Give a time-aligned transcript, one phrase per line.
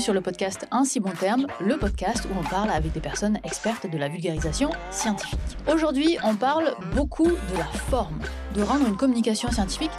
[0.00, 3.38] sur le podcast Un si bon terme, le podcast où on parle avec des personnes
[3.44, 5.38] expertes de la vulgarisation scientifique.
[5.72, 8.18] Aujourd'hui, on parle beaucoup de la forme,
[8.54, 9.90] de rendre une communication scientifique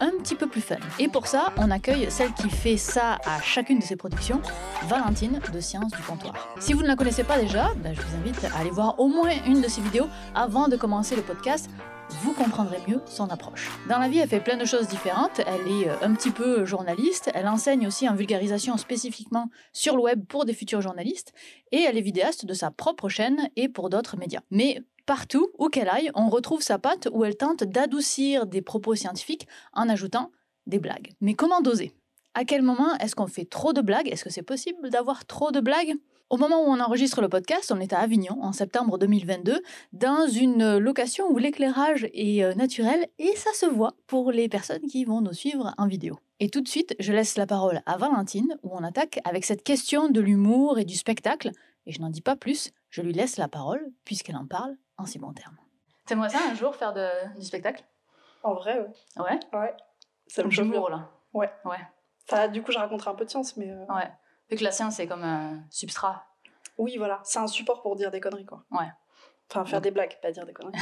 [0.00, 0.76] un petit peu plus fun.
[0.98, 4.40] Et pour ça, on accueille celle qui fait ça à chacune de ses productions,
[4.88, 6.34] Valentine de Sciences du Comptoir.
[6.58, 9.08] Si vous ne la connaissez pas déjà, ben, je vous invite à aller voir au
[9.08, 11.68] moins une de ses vidéos avant de commencer le podcast
[12.22, 13.70] vous comprendrez mieux son approche.
[13.88, 15.40] Dans la vie, elle fait plein de choses différentes.
[15.40, 17.30] Elle est euh, un petit peu journaliste.
[17.34, 21.32] Elle enseigne aussi en vulgarisation spécifiquement sur le web pour des futurs journalistes.
[21.72, 24.42] Et elle est vidéaste de sa propre chaîne et pour d'autres médias.
[24.50, 28.94] Mais partout où qu'elle aille, on retrouve sa patte où elle tente d'adoucir des propos
[28.94, 30.30] scientifiques en ajoutant
[30.66, 31.12] des blagues.
[31.20, 31.94] Mais comment doser?
[32.34, 34.08] À quel moment est-ce qu'on fait trop de blagues?
[34.08, 35.94] Est-ce que c'est possible d'avoir trop de blagues?
[36.30, 39.60] Au moment où on enregistre le podcast, on est à Avignon en septembre 2022
[39.92, 44.86] dans une location où l'éclairage est euh, naturel et ça se voit pour les personnes
[44.86, 46.18] qui vont nous suivre en vidéo.
[46.38, 49.64] Et tout de suite, je laisse la parole à Valentine où on attaque avec cette
[49.64, 51.50] question de l'humour et du spectacle.
[51.86, 55.06] Et je n'en dis pas plus, je lui laisse la parole puisqu'elle en parle en
[55.06, 55.56] si bons termes.
[56.06, 56.94] T'aimerais ça un jour faire
[57.36, 57.84] du spectacle?
[58.42, 59.22] En vrai, ouais.
[59.22, 59.40] Ouais?
[59.52, 59.74] Ouais.
[60.28, 60.68] Ça me chauffe.
[60.88, 61.10] là.
[61.34, 61.50] Ouais.
[61.64, 61.76] Ouais.
[62.28, 63.70] Enfin, du coup, je raconterai un peu de science, mais.
[63.70, 64.10] Euh, ouais.
[64.50, 66.26] Vu que la science, c'est comme un substrat.
[66.78, 67.20] Oui, voilà.
[67.24, 68.64] C'est un support pour dire des conneries, quoi.
[68.70, 68.88] Ouais.
[69.50, 70.78] Enfin, faire des blagues, pas dire des conneries.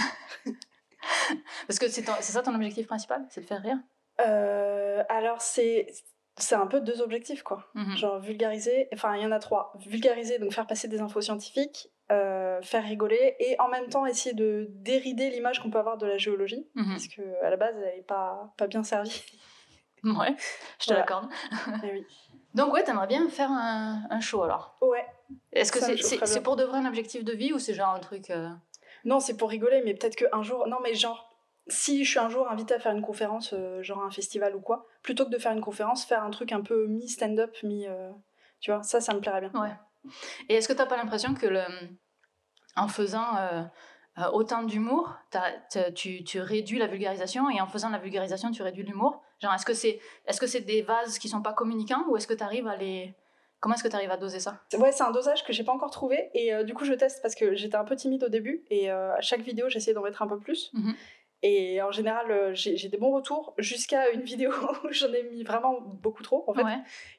[1.66, 3.26] Parce que c'est ça ton objectif principal?
[3.30, 3.78] C'est de faire rire?
[4.20, 5.86] Euh, Alors, c'est.
[6.40, 7.66] C'est un peu deux objectifs, quoi.
[7.74, 7.96] Mhm.
[7.96, 9.72] Genre vulgariser, enfin il y en a trois.
[9.84, 14.36] Vulgariser, donc faire passer des infos scientifiques, euh, faire rigoler, et en même temps essayer
[14.36, 16.90] de dérider l'image qu'on peut avoir de la géologie, mhm.
[16.90, 19.24] parce que à la base elle n'est pas, pas bien servie.
[20.04, 20.36] Ouais,
[20.80, 21.28] je te l'accorde.
[21.82, 22.06] Eh oui.
[22.54, 25.06] Donc ouais, t'aimerais bien faire un, un, show alors Ouais.
[25.52, 28.30] Est-ce que c'est pour de vrai un objectif de vie ou c'est genre un truc...
[28.30, 28.48] Euh?
[29.04, 30.66] Non, c'est pour rigoler, mais peut-être qu'un jour...
[30.66, 31.36] Non, mais genre,
[31.68, 34.60] si je suis un jour invitée à faire une conférence, euh, genre un festival ou
[34.60, 37.86] quoi, plutôt que de faire une conférence, faire un truc un peu mi-stand-up, mi...
[37.86, 38.10] Euh,
[38.60, 39.52] tu vois, ça, ça me plairait bien.
[39.60, 39.74] Ouais.
[40.48, 41.62] Et est-ce que t'as pas l'impression que le...
[42.76, 43.36] en faisant
[44.32, 45.14] autant d'humour,
[45.94, 49.22] tu, tu réduis la vulgarisation et en faisant la vulgarisation, tu réduis l'humour?
[49.40, 50.00] Genre, est-ce que c'est
[50.38, 53.14] que c'est des vases qui sont pas communicants ou est-ce que tu arrives à les
[53.60, 54.60] Comment est-ce que tu arrives à doser ça?
[54.78, 57.20] Ouais, c'est un dosage que j'ai pas encore trouvé et euh, du coup je teste
[57.22, 60.02] parce que j'étais un peu timide au début et euh, à chaque vidéo j'essayais d'en
[60.02, 60.70] mettre un peu plus.
[60.74, 60.94] Mhm.
[61.42, 64.50] Et en général, euh, j'ai des bons retours jusqu'à une vidéo
[64.84, 66.64] où j'en ai mis vraiment beaucoup trop, en fait,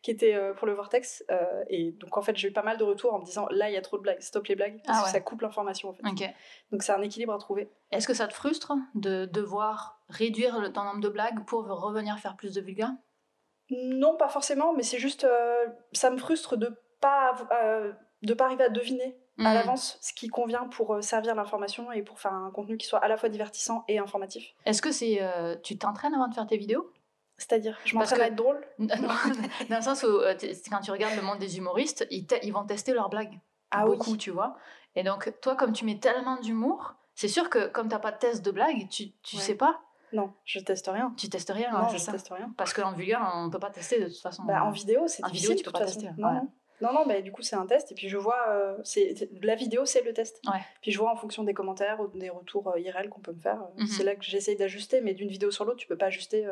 [0.02, 1.24] qui était pour le Vortex.
[1.70, 3.74] Et donc, en fait, j'ai eu pas mal de retours en me disant là, il
[3.74, 5.94] y a trop de blagues, stop les blagues, parce ah que ça coupe l'information, en
[5.94, 6.04] fait.
[6.04, 7.70] Donc, c'est un équilibre à trouver.
[7.94, 12.18] Est-ce que ça te frustre de devoir réduire le, temps nombre de blagues pour revenir
[12.20, 12.92] faire plus de vulgaire?
[13.70, 15.28] Non, pas forcément, mais c'est juste.
[15.94, 17.36] ça me frustre de pas,
[18.22, 19.16] de pas arriver à deviner
[19.46, 19.54] à mm.
[19.54, 23.00] l'avance ce qui convient pour euh, servir l'information et pour faire un contenu qui soit
[23.00, 24.54] à la fois divertissant et informatif.
[24.66, 26.92] Est-ce que c'est euh, tu t'entraînes avant de faire tes vidéos?
[27.38, 28.60] C'est-à-dire, je m'entraîne à être drôle?
[28.80, 28.88] Non,
[29.70, 30.36] Dans le sens où, euh,
[30.70, 33.40] quand tu regardes le monde des humoristes, ils, ils vont tester leurs blagues.
[33.72, 34.58] Ah beaucoup, tu vois.
[34.96, 38.12] Et donc, toi, comme tu mets tellement d'humour, c'est sûr que comme tu n'as pas
[38.12, 39.80] de test de blague, tu, tu sais pas.
[40.14, 41.14] Non, je teste rien.
[41.18, 42.12] Tu testes rien, non, hein, je ça.
[42.12, 42.54] teste rien.
[42.58, 44.44] Parce qu'en vulgaire, on ne peut pas tester de toute façon.
[44.44, 45.50] Bah, en vidéo, c'est difficile.
[45.50, 46.10] En vidéo, tu peux pas tester.
[46.18, 46.48] Non,
[46.82, 47.92] non, non, bah, du coup, c'est un test.
[47.92, 50.42] Et puis, je vois, euh, c'est la vidéo, c'est le test.
[50.82, 53.42] Puis, je vois en fonction des commentaires ou des retours euh, IRL qu'on peut me
[53.42, 53.62] faire.
[53.62, 53.88] Euh, mhm.
[53.88, 55.02] C'est là que j'essaye d'ajuster.
[55.02, 56.48] Mais d'une vidéo sur l'autre, tu peux pas ajuster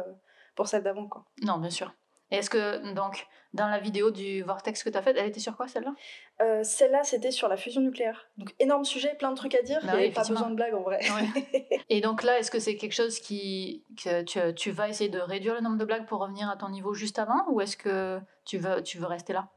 [0.56, 1.08] pour celle d'avant.
[1.08, 1.26] quoi.
[1.44, 1.94] Non, bien sûr.
[2.32, 5.40] Et est-ce que, donc, dans la vidéo du Vortex que tu as faite, elle était
[5.40, 6.64] sur quoi celle-là?
[6.64, 8.30] Celle-là, c'était sur la fusion nucléaire.
[8.38, 9.80] Donc, énorme sujet, plein de trucs à dire.
[9.84, 11.00] Bah Il n'y avait pas besoin de blagues en vrai.
[11.90, 13.86] Et donc, là, est-ce que c'est quelque chose qui.
[14.04, 16.70] que tu, tu, vas essayer de réduire le nombre de blagues pour revenir à ton
[16.70, 19.48] niveau juste avant Ou est-ce que tu veux, tu veux rester là?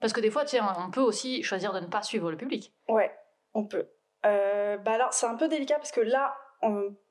[0.00, 2.36] Parce que des fois, tu sais, on peut aussi choisir de ne pas suivre le
[2.36, 2.72] public.
[2.88, 3.14] Ouais,
[3.54, 3.88] on peut.
[4.26, 6.34] Euh, bah alors, c'est un peu délicat parce que là,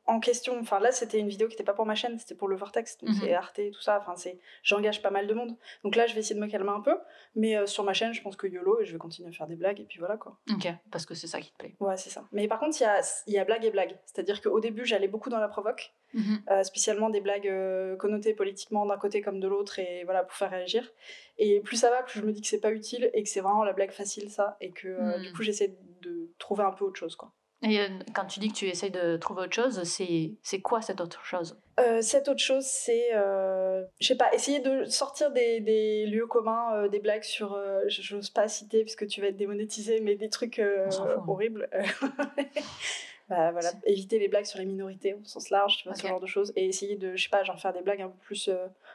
[0.10, 2.48] en question, enfin là c'était une vidéo qui n'était pas pour ma chaîne, c'était pour
[2.48, 3.36] le Vortex, donc c'est mhm.
[3.36, 5.56] Arte et tout ça, enfin c'est, j'engage pas mal de monde.
[5.84, 6.98] Donc là je vais essayer de me calmer un peu,
[7.36, 9.46] mais euh, sur ma chaîne je pense que YOLO et je vais continuer à faire
[9.46, 10.38] des blagues et puis voilà quoi.
[10.52, 11.76] Ok, parce que c'est ça qui te plaît.
[11.80, 12.24] Ouais c'est ça.
[12.32, 15.08] Mais par contre il y a, y a blague et blague, c'est-à-dire qu'au début j'allais
[15.08, 16.42] beaucoup dans la provoque, mhm.
[16.50, 20.36] euh, spécialement des blagues euh, connotées politiquement d'un côté comme de l'autre et voilà pour
[20.36, 20.92] faire réagir.
[21.38, 23.42] Et plus ça va, plus je me dis que c'est pas utile et que c'est
[23.42, 25.36] vraiment la blague facile ça et que du mhm.
[25.36, 27.32] coup j'essaie de trouver un peu autre chose quoi.
[27.62, 31.02] Et euh, quand tu dis que tu essayes de trouver autre chose, c'est quoi cette
[31.02, 31.60] autre chose?
[31.80, 36.28] Euh, Cette autre chose, c'est, euh, je sais pas, essayer de sortir des, des lieux
[36.28, 40.16] communs, euh, des blagues sur, euh, j'ose pas citer puisque tu vas être démonétisé, mais
[40.16, 40.90] des trucs hein.
[41.28, 41.70] horribles.
[43.30, 46.22] bah, voilà, éviter les blagues sur les minorités au sens large, tu vois, ce genre
[46.22, 48.50] de choses, et essayer de, je sais pas, genre faire des blagues un peu plus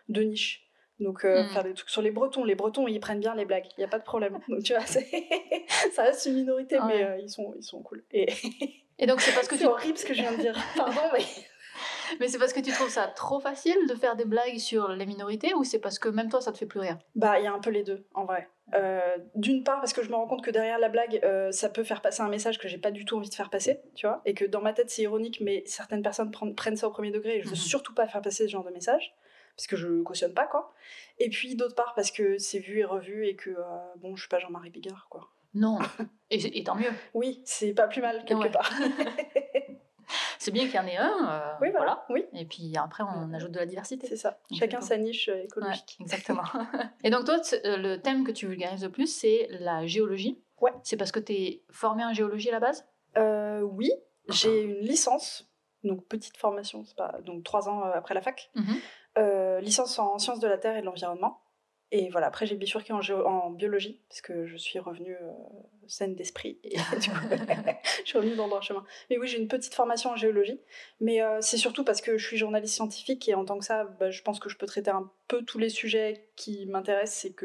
[0.08, 0.63] de niche.
[1.00, 1.48] Donc, euh, hmm.
[1.48, 2.44] faire des trucs sur les Bretons.
[2.44, 3.66] Les Bretons, ils prennent bien les blagues.
[3.76, 4.38] Il n'y a pas de problème.
[4.48, 4.84] Donc, tu vois,
[5.92, 8.04] ça reste une minorité, mais euh, ils, sont, ils sont cool.
[8.12, 8.26] Et,
[8.98, 10.56] et donc, c'est parce que c'est horrible ce que je viens de dire.
[10.76, 11.24] Pardon, mais.
[12.20, 15.06] Mais c'est parce que tu trouves ça trop facile de faire des blagues sur les
[15.06, 16.98] minorités ou c'est parce que même toi ça te fait plus rire?
[17.14, 18.48] Bah, il y a un peu les deux en vrai.
[18.74, 21.68] Euh, d'une part parce que je me rends compte que derrière la blague, euh, ça
[21.68, 24.06] peut faire passer un message que j'ai pas du tout envie de faire passer, tu
[24.06, 27.10] vois, et que dans ma tête c'est ironique, mais certaines personnes prennent ça au premier
[27.10, 27.56] degré et je veux mhm.
[27.56, 29.14] surtout pas faire passer ce genre de message
[29.56, 30.72] parce que je cautionne pas quoi.
[31.18, 33.62] Et puis d'autre part parce que c'est vu et revu et que euh,
[33.96, 35.30] bon, je suis pas Jean-Marie Bigard quoi.
[35.54, 35.78] Non,
[36.30, 36.90] et, tant mieux.
[37.14, 38.72] Oui, c'est pas plus mal quelque part.
[40.38, 41.28] c'est bien qu'il y en ait un.
[41.28, 42.04] Euh, oui, voilà.
[42.10, 42.24] Oui.
[42.32, 44.06] Et puis après, on ajoute de la diversité.
[44.06, 44.38] C'est ça.
[44.52, 45.96] Chacun sa niche euh, écologique.
[46.00, 46.42] exactement.
[47.04, 50.42] et donc, toi, euh, le thème que tu vulgarises le plus, c'est la géologie.
[50.60, 50.72] Ouais.
[50.82, 52.86] C'est parce que tu es formé en géologie à la base?
[53.62, 53.90] Oui.
[54.28, 55.50] J'ai une licence,
[55.82, 58.50] donc petite formation, c'est pas donc trois ans après la fac.
[59.16, 59.60] Mhm.
[59.60, 61.44] licence en sciences de la terre et de l'environnement.
[61.96, 65.32] Et voilà, après j'ai bifurqué en, biologie, parce que je suis revenue euh,
[65.86, 66.70] saine d'esprit, et
[67.00, 67.26] du coup,
[68.00, 68.84] je suis revenue dans le droit chemin.
[69.10, 70.60] Mais oui, j'ai une petite formation en géologie,
[70.98, 73.84] mais euh, c'est surtout parce que je suis journaliste scientifique, et en tant que ça,
[73.84, 77.36] bah, je pense que je peux traiter un peu tous les sujets qui m'intéressent et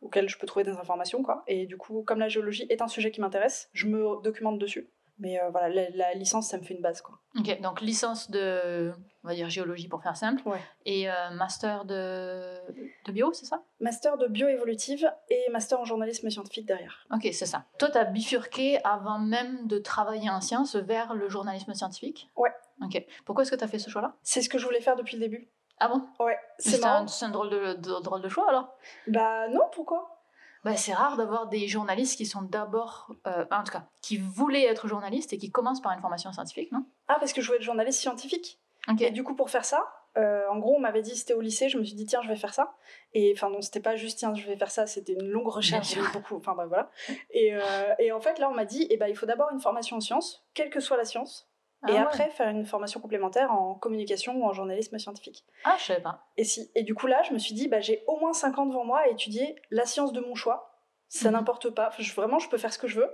[0.00, 1.44] auxquels je peux trouver des informations, quoi.
[1.46, 4.90] Et du coup, comme la géologie est un sujet qui m'intéresse, je me documente dessus.
[5.20, 7.02] Mais euh, voilà, la, licence, ça me fait une base.
[7.02, 7.18] Quoi.
[7.38, 8.90] Ok, donc licence de,
[9.22, 10.42] on va dire géologie pour faire simple,
[10.86, 12.58] et euh, master de,
[13.04, 13.62] de bio, c'est ça?
[13.80, 17.06] Master de bioévolutive et master en journalisme scientifique derrière.
[17.12, 17.66] Ok, c'est ça.
[17.78, 22.30] Toi, tu as bifurqué avant même de travailler en sciences vers le journalisme scientifique?
[22.36, 22.52] Ouais.
[22.82, 23.04] Ok.
[23.26, 24.16] Pourquoi est-ce que tu as fait ce choix-là?
[24.22, 25.48] C'est ce que je voulais faire depuis le début.
[25.78, 26.02] Ah bon?
[26.18, 28.76] Ouais, c'est un, un, drôle de, drôle de choix alors?
[29.06, 30.19] Bah non, pourquoi?
[30.64, 34.64] Bah, c'est rare d'avoir des journalistes qui sont d'abord, euh, en tout cas, qui voulaient
[34.64, 36.84] être journalistes et qui commencent par une formation scientifique, non?
[37.08, 38.60] Ah, parce que je voulais être journaliste scientifique.
[38.98, 39.84] Et du coup, pour faire ça,
[40.18, 42.28] euh, en gros, on m'avait dit c'était au lycée, je me suis dit tiens, je
[42.28, 42.74] vais faire ça.
[43.12, 45.96] Et enfin, non, c'était pas juste tiens, je vais faire ça, c'était une longue recherche,
[46.12, 46.90] beaucoup, enfin bah, voilà.
[47.30, 49.60] Et, euh, et, en fait, là, on m'a dit eh ben, il faut d'abord une
[49.60, 51.49] formation en sciences, quelle que soit la science,
[51.88, 55.44] et ah après faire une formation complémentaire en communication ou en journalisme scientifique.
[55.64, 56.26] Ah, je savais pas.
[56.36, 56.70] Et si.
[56.74, 58.84] Et du coup, là, je me suis dit bah, j'ai au moins 5 ans devant
[58.84, 60.70] moi à étudier la science de mon choix
[61.10, 61.36] ça mhm.
[61.36, 61.90] n'importe pas.
[62.14, 63.10] vraiment, je peux faire ce que je veux.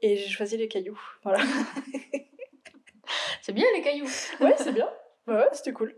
[0.00, 1.00] Et j'ai choisi les cailloux.
[1.22, 1.38] Voilà.
[3.42, 4.08] c'est bien les cailloux.
[4.40, 4.90] Ouais, c'est bien.
[5.26, 5.94] Ouais, c'était cool.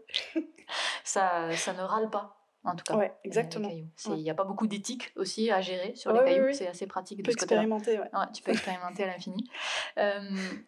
[1.05, 2.38] ça, ça ne râle pas.
[2.65, 3.71] En tout cas, ouais, exactement.
[3.71, 7.19] Il n'y a pas beaucoup d'éthique aussi à gérer sur les cailloux, c'est assez pratique.
[7.19, 8.09] Tu peux expérimenter, ouais.
[8.35, 9.49] Tu peux expérimenter à l'infini.
[9.97, 10.21] Euh,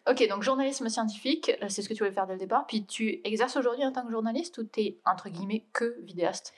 [0.09, 2.65] ok, donc journalisme scientifique, euh, c'est ce que tu voulais faire dès le départ.
[2.65, 6.53] Puis tu exerces aujourd'hui en tant que journaliste ou tu es, entre guillemets, que vidéaste?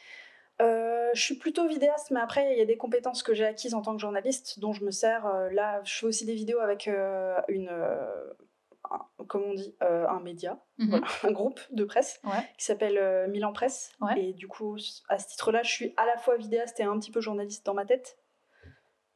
[0.61, 3.73] Euh, je suis plutôt vidéaste, mais après, il y a des compétences que j'ai acquises
[3.73, 5.25] en tant que journaliste dont je me sers.
[5.25, 7.69] Euh, là, je fais aussi des vidéos avec euh, une.
[9.27, 11.01] Comment on dit Un média, mhm.
[11.23, 12.21] un groupe de presse
[12.57, 13.93] qui s'appelle Milan Presse.
[14.17, 14.77] Et du coup,
[15.09, 17.73] à ce titre-là, je suis à la fois vidéaste et un petit peu journaliste dans
[17.73, 18.17] ma tête.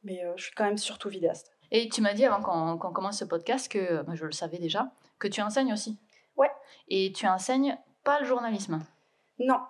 [0.04, 1.52] Mais je suis quand même surtout vidéaste.
[1.70, 5.28] Et tu m'as dit avant qu'on commence ce podcast que, je le savais déjà, que
[5.28, 5.98] tu enseignes aussi.
[6.36, 6.50] Ouais.
[6.88, 8.80] Et tu enseignes pas le journalisme.
[9.38, 9.60] Non,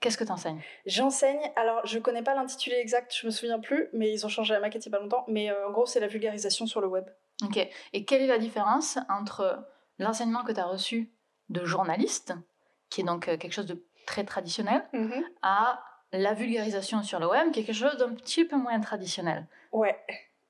[0.00, 3.88] Qu'est-ce que tu enseignes J'enseigne, alors je connais pas l'intitulé exact, je me souviens plus,
[3.92, 5.86] mais ils ont changé la maquette il y a pas longtemps, mais euh, en gros
[5.86, 7.06] c'est la vulgarisation sur le web.
[7.42, 7.56] Ok,
[7.92, 9.66] et quelle est la différence entre
[9.98, 11.12] l'enseignement que tu as reçu
[11.48, 12.34] de journaliste,
[12.90, 15.22] qui est donc euh, quelque chose de très traditionnel, mm-hmm.
[15.42, 15.82] à
[16.12, 19.46] la vulgarisation sur le web, qui est quelque chose d'un petit peu moins traditionnel?
[19.72, 19.98] Ouais,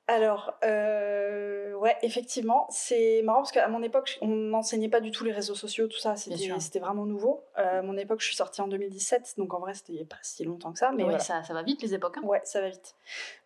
[0.09, 5.25] alors, euh, ouais, effectivement, c'est marrant parce qu'à mon époque, on n'enseignait pas du tout
[5.25, 7.43] les réseaux sociaux, tout ça, c'était vraiment nouveau.
[7.59, 10.45] Euh, à mon époque, je suis sortie en 2017, donc en vrai, c'était pas si
[10.45, 10.93] longtemps que ça.
[10.93, 12.19] Mais oui, ça, ça, va vite les époques.
[12.19, 12.25] Hein.
[12.25, 12.95] Ouais, ça va vite.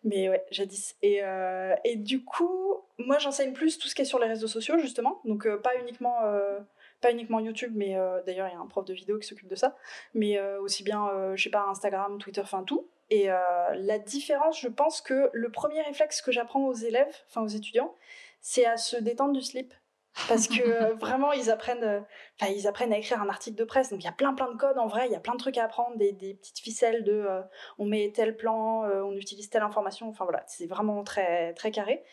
[0.03, 0.95] Mais ouais, jadis.
[1.01, 4.47] Et, euh, et du coup, moi, j'enseigne plus tout ce qui est sur les réseaux
[4.47, 6.19] sociaux, justement, donc pas uniquement
[7.01, 9.55] pas uniquement YouTube, mais d'ailleurs il y a un prof de vidéo qui s'occupe de
[9.55, 9.75] ça,
[10.13, 12.87] mais aussi bien, je sais pas, Instagram, Twitter, enfin tout.
[13.11, 13.35] Et euh,
[13.75, 17.93] la différence, je pense que le premier réflexe que j'apprends aux élèves, enfin aux étudiants,
[18.39, 19.73] c'est à se détendre du slip.
[20.29, 21.99] Parce que euh, vraiment, ils apprennent, euh,
[22.39, 23.89] enfin, ils apprennent à écrire un article de presse.
[23.89, 25.39] Donc il y a plein plein de codes en vrai, il y a plein de
[25.39, 27.27] trucs à apprendre, des, des petites ficelles de
[27.77, 30.07] on met tel plan, on utilise telle information.
[30.07, 32.03] Enfin voilà, c'est vraiment très très carré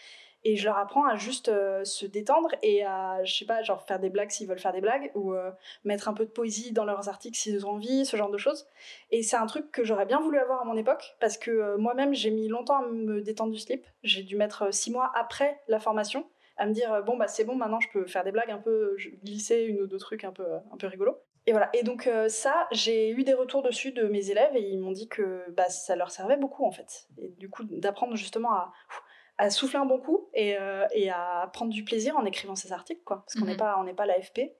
[0.45, 3.83] et je leur apprends à juste euh, se détendre et à je sais pas genre
[3.83, 5.51] faire des blagues s'ils veulent faire des blagues ou euh,
[5.85, 8.67] mettre un peu de poésie dans leurs articles s'ils ont envie ce genre de choses.
[9.11, 11.79] Et c'est un truc que j'aurais bien voulu avoir à mon époque parce que euh,
[11.79, 13.85] moi-même j'ai mis longtemps à me détendre du slip.
[14.03, 16.27] J'ai dû mettre six mois après la formation
[16.57, 18.97] à me dire bon bah c'est bon maintenant je peux faire des blagues un peu
[19.23, 21.17] glisser une ou deux trucs un peu un peu rigolo
[21.47, 21.71] et voilà.
[21.73, 25.09] Et donc ça j'ai eu des retours dessus de mes élèves et ils m'ont dit
[25.09, 27.07] que bah ça leur servait beaucoup en fait.
[27.17, 28.73] Et du coup d'apprendre justement à
[29.39, 32.73] à souffler un bon coup et, euh, et, à prendre du plaisir en écrivant ces
[32.73, 33.23] articles, quoi.
[33.25, 33.59] Parce qu'on n'est mhm.
[33.59, 34.53] pas, on n'est pas l'AFP,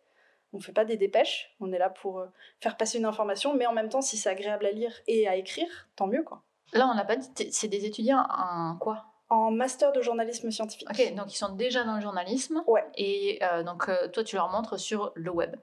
[0.53, 2.27] on fait pas des dépêches, on est là pour euh,
[2.61, 5.37] faire passer une information, mais en même temps, si c'est agréable à lire et à
[5.37, 6.43] écrire, tant mieux, quoi.
[6.73, 9.07] Là, on l'a pas dit, c'est des étudiants en quoi?
[9.31, 10.89] En master de journalisme scientifique.
[10.91, 12.63] Ok, donc ils sont déjà dans le journalisme.
[12.67, 12.85] Ouais.
[12.97, 15.57] Et euh, donc toi, tu leur montres sur le web.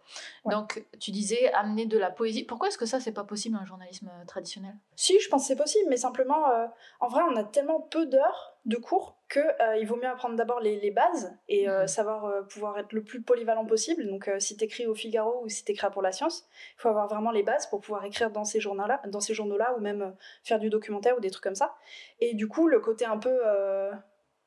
[0.46, 2.44] Donc tu disais amener de la poésie.
[2.44, 4.76] Pourquoi est-ce que ça, c'est pas possible dans le journalisme traditionnel?
[4.96, 6.68] Si, je pense que c'est possible, mais simplement, euh,
[7.00, 9.40] en vrai, on a tellement peu d'heures de cours que
[9.80, 11.88] il vaut mieux apprendre d'abord les, bases et mhm.
[11.88, 14.08] savoir pouvoir être le plus polyvalent possible.
[14.08, 16.90] Donc si tu écris au Figaro ou si tu écris pour la science, il faut
[16.90, 20.16] avoir vraiment les bases pour pouvoir écrire dans ces journaux-là, dans ces journaux-là ou même
[20.44, 21.76] faire du documentaire ou des trucs comme ça.
[22.20, 23.92] Et du coup, le côté un peu euh,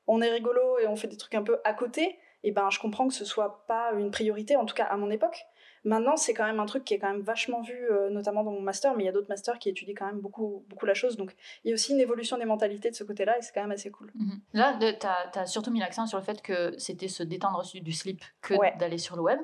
[0.09, 2.03] on est rigolo et on fait des trucs un peu à côté,
[2.43, 4.97] et eh ben je comprends que ce soit pas une priorité, en tout cas à
[4.97, 5.47] mon époque.
[5.85, 8.53] Maintenant, c'est quand même un truc qui est quand même vachement vu, euh, notamment dans
[8.53, 10.95] mon master, mais il y a d'autres masters qui étudient quand même beaucoup, beaucoup la
[10.95, 11.17] chose.
[11.17, 13.63] Donc, il y a aussi une évolution des mentalités de ce côté-là, et c'est quand
[13.63, 14.11] même assez cool.
[14.15, 14.41] Mhm.
[14.55, 18.23] Là, tu as, surtout mis l'accent sur le fait que c'était se détendre du slip
[18.41, 19.41] que d'aller sur le web.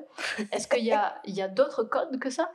[0.51, 2.51] Est-ce qu'il y a, y a d'autres codes que ça?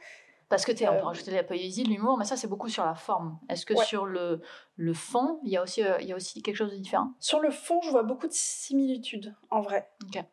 [0.50, 2.84] Parce que tu on peut euh, rajouter la poésie, l'humour, mais ça, c'est beaucoup sur
[2.84, 3.38] la forme.
[3.48, 4.40] Est-ce que sur le,
[4.74, 7.12] le fond, il y, a aussi, euh, il y a aussi quelque chose de différent?
[7.20, 9.88] Sur le fond, je vois beaucoup de similitudes, en vrai.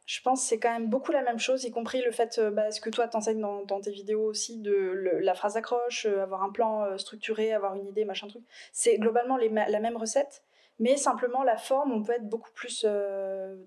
[0.07, 2.49] Je pense que c'est quand même beaucoup la même chose, y compris le fait, euh,
[2.49, 4.73] bah, ce que toi t'enseignes dans, dans, tes vidéos aussi, de
[5.21, 8.43] la phrase d'accroche, avoir un plan structuré, avoir une idée, machin truc.
[8.73, 10.41] C'est globalement les, la même recette,
[10.79, 12.87] mais simplement la forme, on peut être beaucoup plus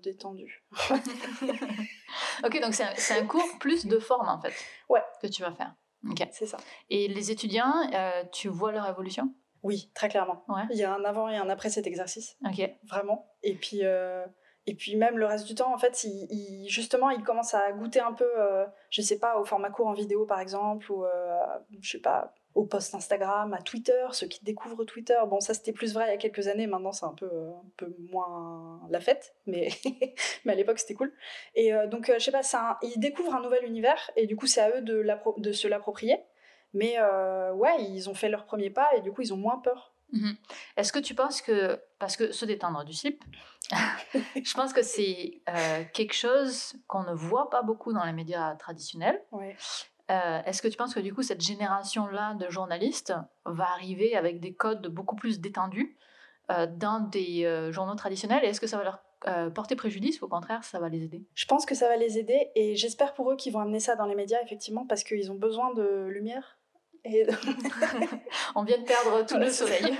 [0.03, 0.65] détendu.
[2.43, 4.53] ok, donc c'est un, un, cours plus de forme, en fait,
[4.89, 5.01] ouais.
[5.21, 5.73] que tu vas faire.
[6.09, 6.27] Ok.
[6.31, 6.57] C'est ça.
[6.89, 9.33] Et les étudiants, euh, tu vois leur évolution?
[9.63, 10.43] Oui, très clairement.
[10.71, 12.35] Il y a un avant et un après cet exercice.
[12.45, 12.67] Ok.
[12.83, 13.31] Vraiment.
[13.43, 14.25] Et puis, euh,
[14.65, 17.99] et puis même le reste du temps, en fait, il, justement, ils commencent à goûter
[17.99, 21.05] un peu, euh, je sais pas, au format court en vidéo par exemple, ou
[21.79, 25.17] je sais pas, au post Instagram, à Twitter, ceux qui découvrent Twitter.
[25.27, 27.69] Bon, ça c'était plus vrai il y a quelques années, maintenant c'est un peu, un
[27.77, 29.69] peu moins la fête, mais,
[30.45, 31.13] mais à l'époque c'était cool.
[31.55, 32.77] Et euh, donc, euh, je sais pas, un...
[32.81, 35.05] ils découvrent un nouvel univers et du coup c'est à eux de,
[35.37, 36.17] de se l'approprier.
[36.73, 39.59] Mais euh, ouais, ils ont fait leur premier pas et du coup ils ont moins
[39.59, 39.93] peur.
[40.13, 40.35] Mhm.
[40.75, 43.23] Est-ce que tu penses que, parce que se détendre du slip,
[43.71, 45.41] je pense que c'est
[45.93, 49.21] quelque chose qu'on ne voit pas beaucoup dans les médias traditionnels.
[49.31, 49.55] Ouais.
[50.11, 53.13] Euh, est-ce que tu penses que du coup cette génération-là de journalistes
[53.45, 55.95] va arriver avec des codes beaucoup plus détendus
[56.51, 58.43] euh, dans des euh, journaux traditionnels?
[58.43, 58.99] Et est-ce que ça va leur
[59.53, 61.23] porter préjudice ou au contraire ça va les aider?
[61.35, 63.95] Je pense que ça va les aider et j'espère pour eux qu'ils vont amener ça
[63.95, 66.57] dans les médias effectivement parce qu'ils ont besoin de lumière.
[67.05, 67.27] Et
[68.55, 69.95] On vient de perdre tout le soleil.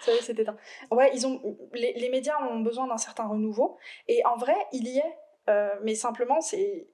[0.00, 0.46] ça c'était
[0.90, 1.40] Ouais, ils ont
[1.74, 3.76] les, les, médias ont besoin d'un certain renouveau
[4.08, 5.16] et en vrai il y est,
[5.82, 6.88] mais simplement c'est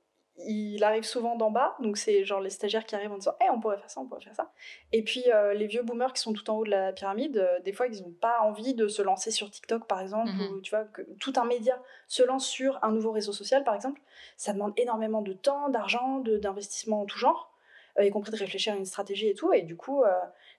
[0.46, 3.49] il arrive souvent d'en bas, donc c'est genre les stagiaires qui arrivent en disant hey,
[3.50, 4.50] on pourrait faire ça, on pourrait faire ça.
[4.92, 7.61] Et puis euh, les vieux boomers qui sont tout en haut de la pyramide, euh,
[7.61, 10.52] des fois ils n'ont pas envie de se lancer sur TikTok par exemple, mhm.
[10.52, 13.75] ou tu vois, que tout un média se lance sur un nouveau réseau social par
[13.75, 14.00] exemple.
[14.37, 17.52] Ça demande énormément de temps, d'argent, d'investissement en tout genre,
[17.99, 19.52] euh, y compris de réfléchir à une stratégie et tout.
[19.52, 20.02] Et du coup,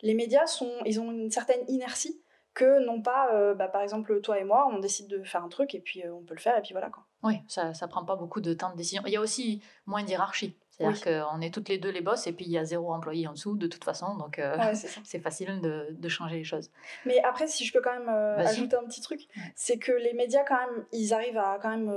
[0.01, 2.22] les médias sont, ils ont une certaine inertie
[2.53, 5.49] que non pas, euh, bah, par exemple, toi et moi, on décide de faire un
[5.49, 6.89] truc et puis euh, on peut le faire et puis voilà.
[6.89, 7.03] Quoi.
[7.23, 9.01] Oui, ça, ça prend pas beaucoup de temps de décision.
[9.05, 10.55] Il y a aussi moins d'hierarchie.
[10.69, 13.27] C'est-à-dire qu'on est toutes les deux les boss et puis il y a zéro employé
[13.27, 14.57] en dessous de toute façon, donc euh,
[15.03, 16.71] c'est facile de, de, changer les choses.
[17.05, 20.43] Mais après, si je peux quand même ajouter un petit truc, c'est que les médias
[20.43, 21.93] quand même, ils arrivent à quand même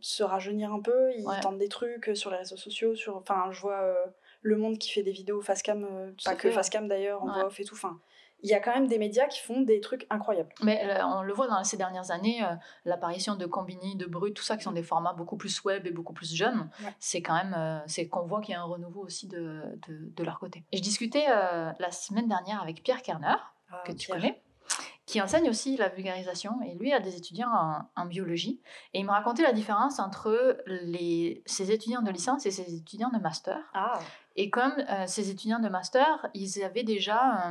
[0.00, 3.60] se rajeunir un peu, ils tentent des trucs sur les réseaux sociaux, sur, enfin, je
[3.60, 3.96] vois
[4.42, 5.86] Le Monde qui fait des vidéos face cam,
[6.24, 8.00] pas que face cam d'ailleurs, en voix off et tout, enfin
[8.42, 10.52] il y a quand même des médias qui font des trucs incroyables.
[10.62, 12.54] Mais euh, on le voit dans ces dernières années, euh,
[12.84, 15.90] l'apparition de Combini, de Brut, tout ça, qui sont des formats beaucoup plus web et
[15.90, 19.02] beaucoup plus jeunes, c'est quand même, euh, c'est qu'on voit qu'il y a un renouveau
[19.02, 20.64] aussi de, de, leur côté.
[20.72, 23.36] Et je discutais la semaine dernière avec Pierre Kerner,
[23.70, 24.40] ah, que tu connais,
[25.06, 27.50] qui enseigne aussi la vulgarisation, et lui a des étudiants
[27.96, 28.60] en, biologie,
[28.92, 33.10] et il me racontait la différence entre les, ses étudiants de licence et ses étudiants
[33.10, 33.58] de master.
[33.74, 33.98] Ah.
[34.36, 34.74] Et comme
[35.06, 37.50] ces étudiants de master, ils avaient déjà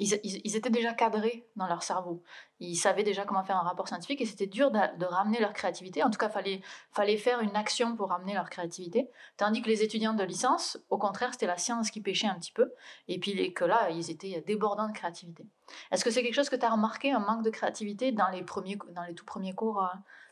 [0.00, 2.22] ils, étaient déjà cadrés dans leur cerveau.
[2.58, 6.02] Ils savaient déjà comment faire un rapport scientifique et c'était dur de, ramener leur créativité.
[6.02, 9.10] En tout cas, fallait, fallait faire une action pour ramener leur créativité.
[9.36, 12.52] Tandis que les étudiants de licence, au contraire, c'était la science qui pêchait un petit
[12.52, 12.72] peu.
[13.08, 15.46] Et puis que là, ils étaient débordants de créativité.
[15.90, 18.42] Est-ce que c'est quelque chose que tu as remarqué, un manque de créativité dans les,
[18.42, 19.88] dans les tout premiers cours euh,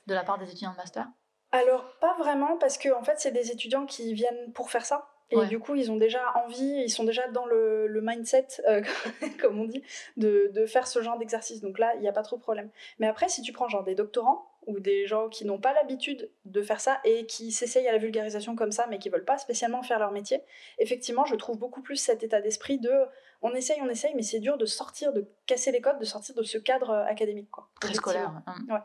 [0.07, 1.07] de la part des étudiants de master?
[1.53, 5.09] Alors, pas vraiment, parce que en fait, c'est des étudiants qui viennent pour faire ça.
[5.31, 8.83] Et du coup, ils ont déjà envie, ils sont déjà dans le, le mindset, euh,
[9.41, 9.83] comme on dit,
[10.17, 11.61] de, de, faire ce genre d'exercice.
[11.61, 12.71] Donc là, il n'y a pas trop de problème.
[12.99, 16.31] Mais après, si tu prends genre des doctorants ou des gens qui n'ont pas l'habitude
[16.45, 19.39] de faire ça et qui s'essayent à la vulgarisation comme ça, mais qui veulent pas
[19.39, 20.43] spécialement faire leur métier,
[20.79, 22.91] effectivement, je trouve beaucoup plus cet état d'esprit de
[23.41, 26.35] on essaye, on essaye, mais c'est dur de sortir, de casser les codes, de sortir
[26.35, 27.51] de ce cadre euh, académique.
[27.51, 28.33] Quoi, Très scolaire.
[28.47, 28.57] Hein.
[28.69, 28.81] Ouais.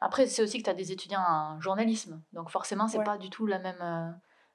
[0.00, 3.30] Après, c'est aussi que tu as des étudiants en journalisme, donc forcément, c'est pas du
[3.30, 4.14] tout la même.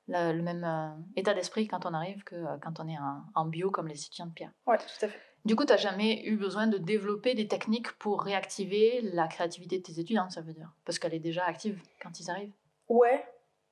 [0.09, 2.97] Le même euh, état d'esprit quand on arrive que euh, quand on est
[3.35, 4.51] en, bio comme les étudiants de Pierre.
[4.65, 5.19] Oui, tout à fait.
[5.45, 9.77] Du coup, tu n'as jamais eu besoin de développer des techniques pour réactiver la créativité
[9.77, 10.71] de tes étudiants, ça veut dire?
[10.85, 12.51] Parce qu'elle est déjà active quand ils arrivent
[12.89, 13.23] Ouais.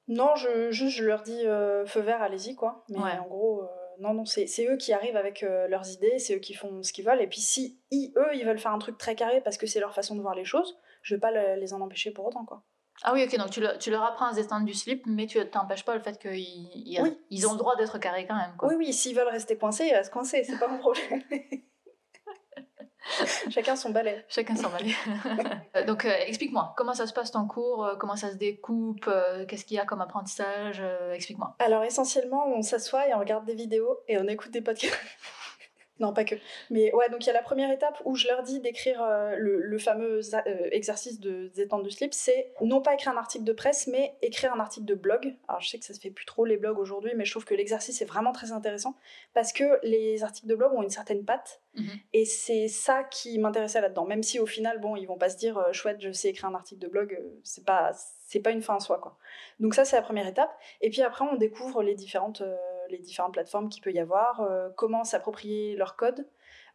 [0.07, 2.85] Non, je, juste je leur dis euh, feu vert, allez-y, quoi.
[2.89, 3.63] Mais en gros,
[3.99, 7.03] non, non, c'est eux qui arrivent avec leurs idées, c'est eux qui font ce qu'ils
[7.03, 7.21] veulent.
[7.21, 9.93] Et puis si eux, ils veulent faire un truc très carré parce que c'est leur
[9.93, 12.63] façon de voir les choses, je vais pas les en empêcher pour autant, quoi.
[13.03, 15.39] Ah oui, ok, donc tu, tu leur apprends à se détendre du slip, mais tu
[15.49, 16.99] t'empêches pas le fait qu'ils
[17.29, 18.55] ils ont le droit d'être carrés quand même.
[18.57, 18.69] Quoi.
[18.69, 21.23] Oui, oui, s'ils veulent rester coincés, ils restent coincés, c'est pas mon problème.
[23.49, 24.25] Chacun son balai.
[24.27, 24.93] Chacun son balai.
[25.75, 29.09] Euh, donc, euh, explique-moi, comment ça se passe ton cours euh, Comment ça se découpe
[29.47, 30.81] Qu'est-ce qu'il y a comme apprentissage
[31.13, 31.55] Explique-moi.
[31.59, 34.97] Alors, essentiellement, on s'assoit et on regarde des vidéos et on écoute des podcasts.
[35.99, 36.35] Non, pas que.
[36.69, 39.35] Mais ouais, donc il y a la première étape où je leur dis d'écrire euh,
[39.37, 43.53] le, fameux euh, exercice de détente du slip, c'est non pas écrire un article de
[43.53, 45.35] presse, mais écrire un article de blog.
[45.47, 47.45] Alors je sais que ça se fait plus trop les blogs aujourd'hui, mais je trouve
[47.45, 48.95] que l'exercice est vraiment très intéressant
[49.33, 51.89] parce que les articles de blog ont une certaine patte mhm.
[52.13, 54.05] et c'est ça qui m'intéressait là-dedans.
[54.05, 56.49] Même si au final, bon, ils vont pas se dire euh, chouette, je sais écrire
[56.49, 57.91] un article de blog, c'est pas
[58.27, 59.17] c'est pas une fin en soi quoi.
[59.59, 60.55] Donc ça c'est la première étape.
[60.81, 62.43] Et puis après on découvre les différentes
[62.89, 66.27] les différentes plateformes qu'il peut y avoir, euh, comment s'approprier leur code,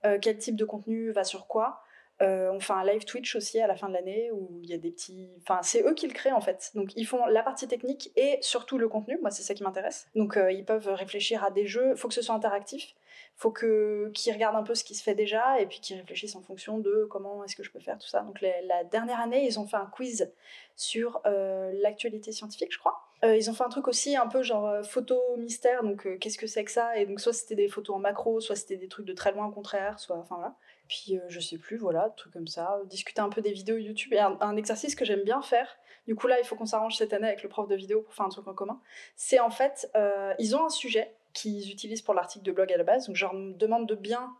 [0.05, 1.83] euh, quel type de contenu va sur quoi.
[2.21, 4.75] Euh, on fait un live Twitch aussi à la fin de l'année où il y
[4.75, 5.29] a des petits.
[5.41, 6.71] Enfin, c'est eux qui le créent en fait.
[6.75, 9.19] Donc ils font la partie technique et surtout le contenu.
[9.23, 10.07] Moi, c'est ça qui m'intéresse.
[10.15, 11.91] Donc ils peuvent réfléchir à des jeux.
[11.93, 12.95] Il faut que ce soit interactif.
[13.37, 15.97] Il faut que qu'ils regardent un peu ce qui se fait déjà et puis qu'ils
[15.97, 18.21] réfléchissent en fonction de comment est-ce que je peux faire tout ça.
[18.21, 20.33] Donc la dernière année, ils ont fait un quiz
[20.77, 23.01] sur l'actualité scientifique, je crois.
[23.25, 26.19] Euh, ils ont fait un truc aussi un peu genre euh, photo mystère, donc euh,
[26.19, 26.97] qu'est-ce que c'est que ça?
[26.97, 29.47] Et donc soit c'était des photos en macro, soit c'était des trucs de très loin
[29.47, 30.57] au contraire, soit enfin voilà.
[30.89, 32.81] Puis je sais plus, voilà, trucs comme ça.
[32.87, 35.79] Discuter un peu des vidéos YouTube et un, exercice que j'aime bien faire.
[36.07, 38.13] Du coup là, il faut qu'on s'arrange cette année avec le prof de vidéo pour
[38.13, 38.79] faire un truc en commun.
[39.17, 39.91] C'est en fait,
[40.39, 43.07] ils ont un sujet qu'ils utilisent pour l'article de blog à la base.
[43.07, 44.35] Donc je leur demande de bien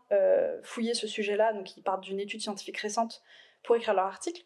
[0.61, 1.53] fouiller ce sujet-là.
[1.53, 3.23] Donc ils partent d'une étude scientifique récente
[3.63, 4.43] pour écrire leur article.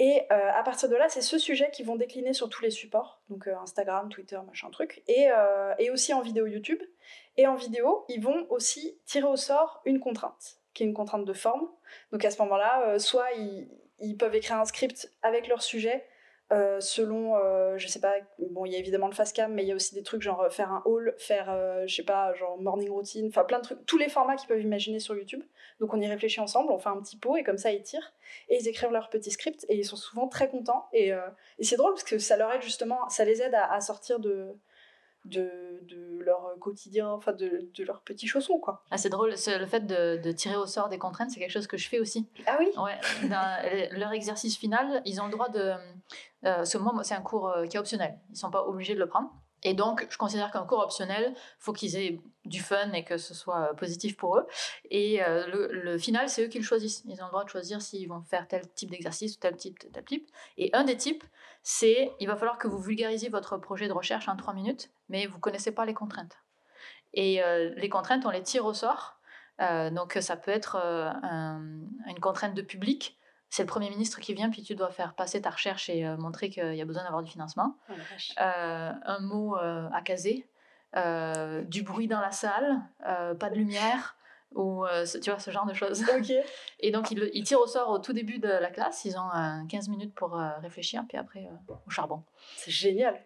[0.00, 2.70] Et euh, à partir de là, c'est ce sujet qu'ils vont décliner sur tous les
[2.70, 6.80] supports, donc euh, Instagram, Twitter, machin truc, et, euh, et, aussi en vidéo YouTube.
[7.36, 11.24] Et en vidéo, ils vont aussi tirer au sort une contrainte, qui est une contrainte
[11.24, 11.68] de forme.
[12.12, 16.04] Donc à ce moment-là, soit ils, peuvent écrire un script avec leur sujet,
[16.50, 19.64] euh, selon, euh, je sais pas, bon, il y a évidemment le fast cam, mais
[19.64, 21.54] il y a aussi des trucs genre euh, faire un haul, faire,
[21.86, 24.62] je sais pas, genre morning routine, enfin plein de trucs, tous les formats qu'ils peuvent
[24.62, 25.42] imaginer sur YouTube.
[25.80, 28.12] Donc on y réfléchit ensemble, on fait un petit pot et comme ça ils tirent
[28.48, 30.86] et ils écrivent leur petit script et ils sont souvent très contents.
[30.92, 31.10] Et,
[31.58, 34.56] et c'est drôle parce que ça leur aide justement, ça les aide à sortir de,
[35.28, 35.50] de,
[35.82, 38.82] de, leur quotidien, enfin de, de leurs petits chaussons, quoi.
[38.90, 41.66] Ah, c'est drôle, le fait de, de, tirer au sort des contraintes, c'est quelque chose
[41.66, 42.28] que je fais aussi.
[42.46, 45.72] Ah oui Ouais, dans leur exercice final, ils ont le droit de...
[46.44, 49.00] Euh, ce moment, c'est un cours euh, qui est optionnel, ils sont pas obligés de
[49.00, 49.30] le prendre.
[49.64, 53.34] Et donc, je considère qu'un cours optionnel, faut qu'ils aient du fun et que ce
[53.34, 54.46] soit positif pour eux.
[54.90, 57.02] Et euh, le, final, c'est eux qui le choisissent.
[57.06, 59.78] Ils ont le droit de choisir s'ils vont faire tel type d'exercice ou tel type,
[59.92, 60.30] tel type.
[60.56, 61.24] Et un des types,
[61.62, 65.26] c'est il va falloir que vous vulgarisiez votre projet de recherche en trois minutes, mais
[65.26, 66.36] vous connaissez pas les contraintes.
[67.14, 69.18] Et euh, les contraintes, on les tire au sort.
[69.60, 71.10] Euh, donc ça peut être euh,
[72.06, 73.17] une contrainte de public.
[73.50, 76.50] C'est le Premier ministre qui vient, puis tu dois faire passer ta recherche et montrer
[76.50, 77.76] qu'il y a besoin d'avoir du financement.
[77.88, 77.92] Oh
[78.38, 80.46] un mot à caser,
[80.94, 84.18] du bruit dans la salle, pas de lumière,
[84.54, 86.04] ou euh, tu vois ce genre de choses.
[86.80, 89.30] Et donc ils, ils, tirent au sort au tout début de la classe, ils ont
[89.68, 92.22] 15 minutes pour euh, réfléchir, puis après euh, au charbon.
[92.56, 93.20] C'est génial.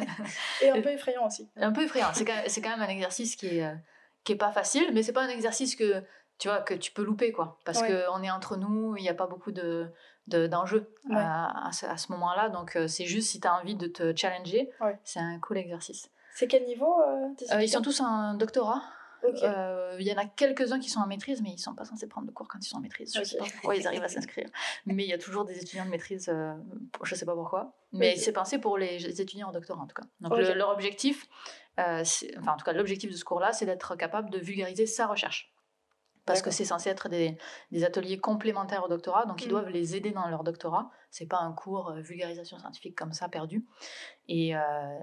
[0.62, 1.48] Et un peu effrayant aussi.
[1.56, 3.74] Un peu effrayant, c'est quand, quand, même un exercice qui est,
[4.24, 6.02] qui est pas facile, mais c'est pas un exercice que
[6.38, 9.14] tu vois que tu peux louper quoi, parce qu'on est entre nous, il n'y a
[9.14, 9.86] pas beaucoup de
[10.26, 14.70] d'enjeux à, ce, moment-là, donc c'est juste si tu as envie de te challenger,
[15.02, 16.10] c'est un cool exercice.
[16.34, 16.94] C'est quel niveau
[17.60, 18.82] Ils sont tous en doctorat.
[19.24, 21.84] Euh, il y en a quelques-uns qui sont en maîtrise, mais ils ne sont pas
[21.84, 23.12] censés prendre de cours quand ils sont en maîtrise.
[23.14, 24.48] Je ne sais pas pourquoi ils arrivent à s'inscrire.
[24.86, 26.54] Mais il y a toujours des étudiants de maîtrise, euh,
[27.02, 27.72] je ne sais pas pourquoi.
[27.92, 30.06] Mais c'est pensé pour les étudiants en doctorat, en tout cas.
[30.20, 31.26] Donc leur objectif,
[31.78, 32.02] euh,
[32.38, 35.52] enfin en tout cas l'objectif de ce cours-là, c'est d'être capable de vulgariser sa recherche
[36.28, 37.36] parce que c'est censé être des,
[37.72, 39.50] des, ateliers complémentaires au doctorat, donc ils mmh.
[39.50, 40.90] doivent les aider dans leur doctorat.
[41.10, 43.64] C'est pas un cours euh, vulgarisation scientifique comme ça perdu.
[44.28, 44.60] Et, euh,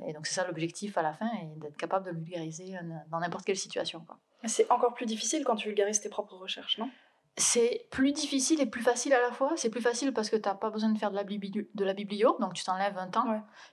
[0.07, 3.45] et donc c'est ça l'objectif à la fin, et d'être capable de le dans n'importe
[3.45, 4.05] quelle situation.
[4.45, 6.89] C'est encore plus difficile quand tu vulgarises tes propres recherches, non?
[7.37, 9.51] C'est plus difficile et plus facile à la fois.
[9.57, 11.93] C'est plus facile parce que tu n'as pas besoin de faire de la, de la
[11.93, 13.25] biblio, donc tu t'enlèves un temps.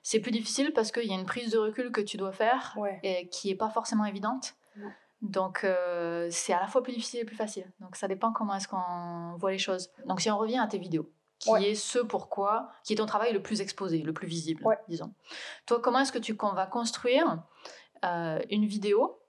[0.03, 2.77] C'est plus difficile parce qu'il y a une prise de recul que tu dois faire
[3.05, 4.57] et qui n'est pas forcément évidente.
[5.23, 7.71] Donc euh, c'est à la fois plus difficile et plus facile.
[7.81, 9.91] Donc ça dépend comment est-ce qu'on voit les choses.
[10.05, 13.33] Donc si on revient à tes vidéos, qui est ce pourquoi, qui est ton travail
[13.33, 15.13] le plus exposé, le plus visible, disons.
[15.67, 17.43] Toi, comment est-ce que tu vas construire
[18.05, 19.21] euh, une vidéo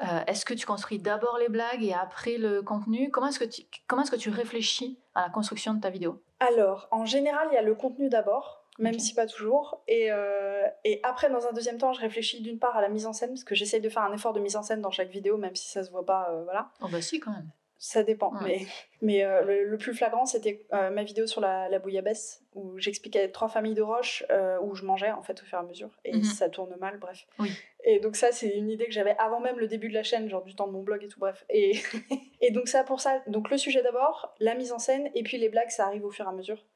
[0.00, 3.10] Est-ce que tu construis d'abord les blagues et après le contenu?
[3.10, 6.22] Comment est-ce que tu comment est-ce que tu réfléchis à la construction de ta vidéo?
[6.38, 9.82] Alors, en général, il y a le contenu d'abord même si pas toujours.
[9.86, 13.06] Et, euh, et, après, dans un deuxième temps, je réfléchis d'une part à la mise
[13.06, 15.10] en scène, parce que j'essaye de faire un effort de mise en scène dans chaque
[15.10, 16.70] vidéo, même si ça se voit pas, euh, voilà.
[16.80, 17.50] Oh bah si, quand même.
[17.78, 18.64] Ça dépend, mais,
[19.00, 23.48] mais euh, le, plus flagrant, c'était ma vidéo sur la, la bouillabaisse, où j'expliquais trois
[23.48, 24.24] familles de roches,
[24.62, 26.22] où je mangeais, en fait, au fur et à mesure, et mhm.
[26.22, 27.26] ça tourne mal, bref.
[27.40, 27.50] Oui.
[27.84, 30.28] Et donc ça, c'est une idée que j'avais avant même le début de la chaîne,
[30.28, 31.44] genre du temps de mon blog et tout, bref.
[31.50, 31.72] Et,
[32.44, 35.38] et donc ça, pour ça, donc le sujet d'abord, la mise en scène, et puis
[35.38, 36.66] les blagues, ça arrive au fur et à mesure.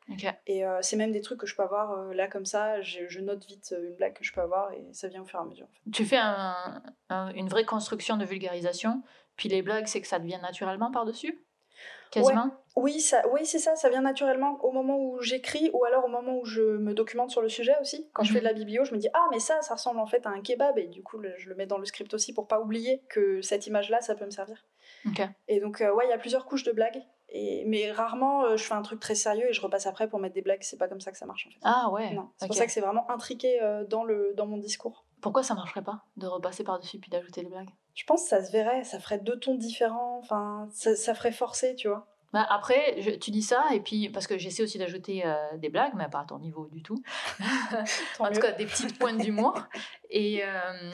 [0.46, 3.20] Et euh, c'est même des trucs que je peux avoir euh, là comme ça, je,
[3.20, 5.42] note vite euh, une blague que je peux avoir, et ça vient au fur et
[5.42, 5.66] à mesure.
[5.92, 6.20] Tu fais
[7.10, 9.02] une vraie construction de vulgarisation,
[9.34, 11.44] puis les blagues, c'est que ça devient naturellement par-dessus?
[12.12, 12.52] Quasiment?
[12.76, 16.08] Oui, ça, oui c'est ça, ça vient naturellement au moment où j'écris ou alors au
[16.08, 18.08] moment où je me documente sur le sujet aussi.
[18.12, 18.58] Quand je fais de la mhm.
[18.58, 20.86] biblio, je me dis ah mais ça, ça ressemble en fait à un kebab et
[20.86, 24.00] du coup je le mets dans le script aussi pour pas oublier que cette image-là,
[24.02, 24.62] ça peut me servir.
[25.48, 27.02] Et donc euh, ouais, il y a plusieurs couches de blagues.
[27.28, 30.18] Et, mais rarement euh, je fais un truc très sérieux et je repasse après pour
[30.18, 30.62] mettre des blagues.
[30.62, 31.58] C'est pas comme ça que ça marche en fait.
[31.62, 32.16] Ah ouais.
[32.36, 35.04] C'est pour ça que c'est vraiment intriqué euh, dans, le, dans mon discours.
[35.20, 37.70] Pourquoi ça marcherait pas de repasser par-dessus puis d'ajouter des blagues?
[37.94, 41.32] Je pense que ça se verrait, ça ferait deux tons différents, enfin ça, ça ferait
[41.32, 42.06] forcer, tu vois.
[42.32, 45.94] Bah après, tu dis ça, et puis parce que j'essaie aussi d'ajouter euh, des blagues,
[45.94, 47.02] mais pas à ton niveau du tout.
[48.18, 49.54] en tout cas, des petites pointes d'humour.
[50.10, 50.90] Et, euh,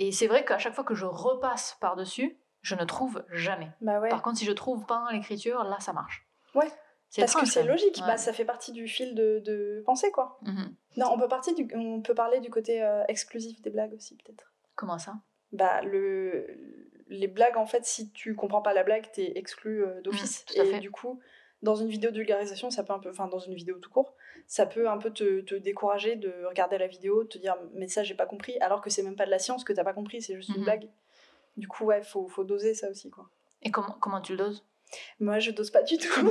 [0.00, 3.70] et c'est vrai qu'à chaque fois que je repasse par-dessus, je ne trouve jamais.
[3.80, 4.08] Bah ouais.
[4.08, 6.26] Par contre, si je trouve pas l'écriture, là, ça marche.
[6.56, 6.68] Ouais.
[7.16, 10.40] Parce que c'est logique, bah, ça fait partie du fil de, de pensée, quoi.
[10.42, 10.74] Mhm.
[10.96, 14.16] Non, on peut, partir du, on peut parler du côté euh, exclusif des blagues aussi,
[14.16, 14.52] peut-être.
[14.74, 15.14] Comment ça?
[15.52, 16.44] Bah, le
[17.08, 20.44] les blagues, en fait, si tu comprends pas la blague, t'es exclu euh, d'office.
[20.56, 21.20] Mmh, et du coup,
[21.62, 24.16] dans une vidéo de vulgarisation, ça peut un peu, enfin, dans une vidéo tout court,
[24.48, 28.02] ça peut un peu te, te décourager de regarder la vidéo, te dire, mais ça,
[28.02, 30.20] j'ai pas compris, alors que c'est même pas de la science que t'as pas compris,
[30.20, 30.88] c'est juste une mmh blague.
[31.56, 33.28] Du coup, ouais, faut, faut doser ça aussi, quoi.
[33.62, 34.64] Et comment, comment tu le doses?
[35.20, 36.30] Moi, je dose pas du tout.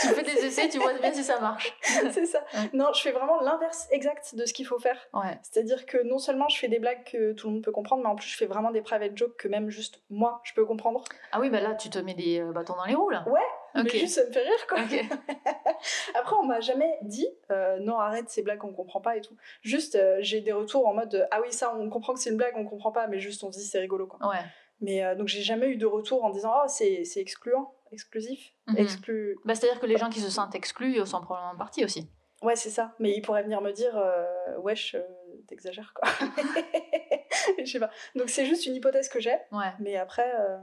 [0.00, 1.76] tu fais des essais, tu vois bien si ça marche.
[1.82, 2.44] c'est ça.
[2.72, 4.98] Non, je fais vraiment l'inverse exact de ce qu'il faut faire.
[5.12, 5.38] Ouais.
[5.42, 8.08] C'est-à-dire que non seulement je fais des blagues que tout le monde peut comprendre, mais
[8.08, 11.04] en plus je fais vraiment des private jokes que même juste moi je peux comprendre.
[11.32, 13.24] Ah oui, bah là tu te mets des euh, bâtons dans les roues là.
[13.28, 13.40] Ouais.
[13.82, 14.78] Mais juste ça me fait rire quoi.
[16.14, 19.36] Après on m'a jamais dit euh, non arrête ces blagues on comprend pas et tout.
[19.62, 22.36] Juste euh, j'ai des retours en mode ah oui ça on comprend que c'est une
[22.36, 24.28] blague on comprend pas mais juste on se dit c'est rigolo quoi.
[24.28, 24.44] Ouais.
[24.80, 28.52] Mais donc j'ai jamais eu de retour en disant oh c'est excluant exclusif.
[28.66, 28.78] Mhm.
[28.78, 29.36] Exclu...
[29.44, 32.08] Bah, C'est-à-dire que les gens qui se sentent exclus sont probablement partis aussi.
[32.42, 32.94] Ouais, c'est ça.
[32.98, 34.24] Mais ils pourraient venir me dire euh,
[34.58, 35.02] Wesh, euh,
[35.48, 36.08] t'exagères quoi.
[37.58, 37.90] Je sais pas.
[38.14, 39.36] Donc c'est juste une hypothèse que j'ai.
[39.52, 39.72] Ouais.
[39.78, 40.58] Mais après, euh,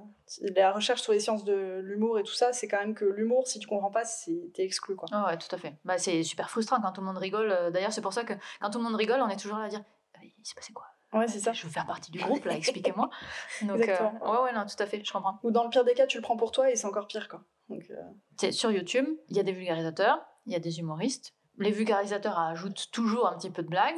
[0.56, 3.48] la recherche sur les sciences de l'humour et tout ça, c'est quand même que l'humour,
[3.48, 4.04] si tu comprends pas,
[4.54, 5.08] t'es exclu quoi.
[5.26, 5.74] ouais, tout à fait.
[5.86, 7.72] Bah, c'est super frustrant quand tout le monde rigole.
[7.72, 9.70] D'ailleurs, c'est pour ça que quand tout le monde rigole, on est toujours là à
[9.70, 9.84] dire
[10.22, 10.86] Il s'est passé quoi?
[11.14, 11.54] Ouais, c'est ça.
[11.54, 13.10] Je veux faire partie du groupe, là, expliquez-moi.
[13.62, 15.40] Donc, ouais, ouais, non, tout à fait, je comprends.
[15.44, 17.28] Ou dans le pire des cas, tu le prends pour toi et c'est encore pire,
[17.28, 17.44] quoi.
[17.72, 21.34] Euh, sur YouTube, il y a des vulgarisateurs, il y a des humoristes.
[21.60, 23.96] Les vulgarisateurs ajoutent toujours un petit peu de blague,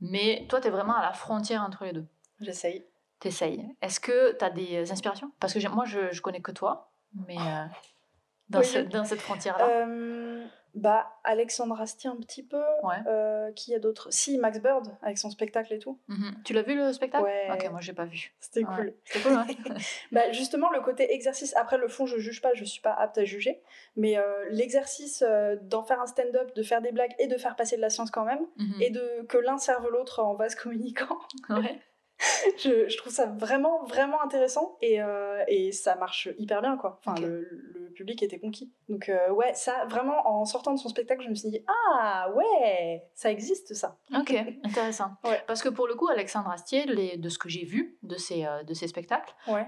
[0.00, 2.06] mais toi, tu es vraiment à la frontière entre les deux.
[2.40, 2.84] J'essaye.
[3.20, 3.66] T'essayes.
[3.80, 5.32] Est-ce que tu as des inspirations?
[5.40, 6.92] Parce que moi, je, je connais que toi,
[7.26, 7.64] mais euh,
[8.50, 9.66] dans, dans, cette frontière-là.
[9.66, 10.44] Euh,
[10.74, 12.62] bah, Alexandre Astier un petit peu.
[13.06, 14.12] Euh, qui a d'autres?
[14.12, 15.98] Si, Max Bird, avec son spectacle et tout.
[16.08, 16.42] Mhm.
[16.44, 17.24] Tu l'as vu le spectacle?
[17.24, 17.48] Ouais.
[17.50, 18.34] Ok, moi j'ai pas vu.
[18.38, 18.92] C'était cool.
[19.04, 19.38] C'était cool,
[20.12, 23.16] bah, justement, le côté exercice, après le fond, je juge pas, je suis pas apte
[23.16, 23.62] à juger.
[23.96, 24.18] Mais
[24.50, 25.24] l'exercice
[25.62, 28.10] d'en faire un stand-up, de faire des blagues et de faire passer de la science
[28.10, 28.82] quand même, mhm.
[28.82, 31.18] et de que l'un serve l'autre en vase communicant.
[31.48, 31.80] Ouais.
[32.64, 36.98] je, je, trouve ça vraiment, vraiment intéressant et, euh, et ça marche hyper bien, quoi.
[37.04, 38.70] Enfin, le, le, public était conquis.
[38.88, 42.30] Donc, euh, ouais, ça, vraiment, en sortant de son spectacle, je me suis dit, ah,
[42.34, 43.96] ouais, ça existe, ça.
[44.14, 45.12] Ok, intéressant.
[45.24, 45.42] Ouais.
[45.46, 48.44] Parce que pour le coup, Alexandre Astier, les, de ce que j'ai vu de ces,
[48.44, 49.66] euh, de ces spectacles, ouais.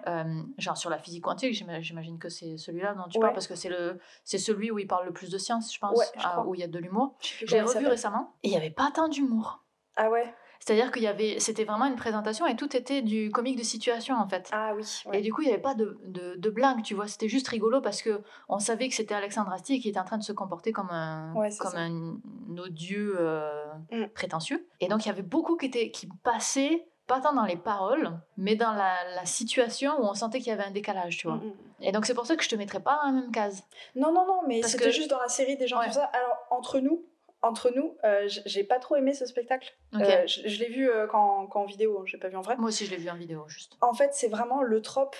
[0.59, 3.55] genre sur la physique quantique, j'imagine que c'est celui-là dont tu parles, parce que
[4.25, 6.65] c'est celui où il parle le plus de science, je pense, ah, où il y
[6.65, 7.17] a de l'humour.
[7.21, 9.65] J'ai revu récemment et il n'y avait pas tant d'humour.
[9.97, 13.57] Ah ouais c'est-à-dire qu'il y avait, c'était vraiment une présentation et tout était du comique
[13.57, 14.49] de situation en fait.
[14.53, 14.85] Ah oui.
[15.13, 17.07] Et du coup, il n'y avait pas de, de, de, blague, tu vois.
[17.07, 20.19] C'était juste rigolo parce que on savait que c'était Alexandre Astier qui était en train
[20.19, 24.09] de se comporter comme un, comme un odieux euh, mm.
[24.15, 24.69] prétentieux.
[24.81, 28.11] Et donc, il y avait beaucoup qui, étaient, qui passaient pas tant dans les paroles,
[28.37, 31.39] mais dans la, la situation où on sentait qu'il y avait un décalage, tu vois.
[31.39, 31.55] Mm, mm.
[31.81, 33.65] Et donc c'est pour ça que je te mettrais pas dans la même case.
[33.97, 34.91] Non, non, non, mais c'était que...
[34.91, 36.05] juste dans la série des gens comme ça.
[36.13, 37.05] Alors, entre nous,
[37.43, 39.77] entre nous, euh, j'ai pas trop aimé ce spectacle.
[39.95, 42.57] Euh, je, l'ai vu euh, quand, en vidéo, j'ai pas vu en vrai.
[42.57, 43.77] Moi aussi, je l'ai vu en vidéo, juste.
[43.81, 45.17] En fait, c'est vraiment le trope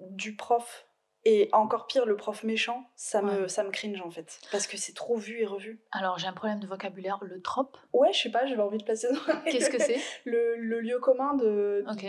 [0.00, 0.87] du prof
[1.24, 4.40] Et encore pire, le prof méchant, ça me, ça me cringe en fait.
[4.52, 5.80] Parce que c'est trop vu et revu.
[5.90, 8.84] Alors j'ai un problème de vocabulaire, le trop Ouais, je sais pas, j'avais envie de
[8.84, 9.08] placer
[9.44, 10.00] Qu'est-ce que c'est?
[10.24, 11.84] Le, le, lieu commun de.
[11.90, 12.06] Ok.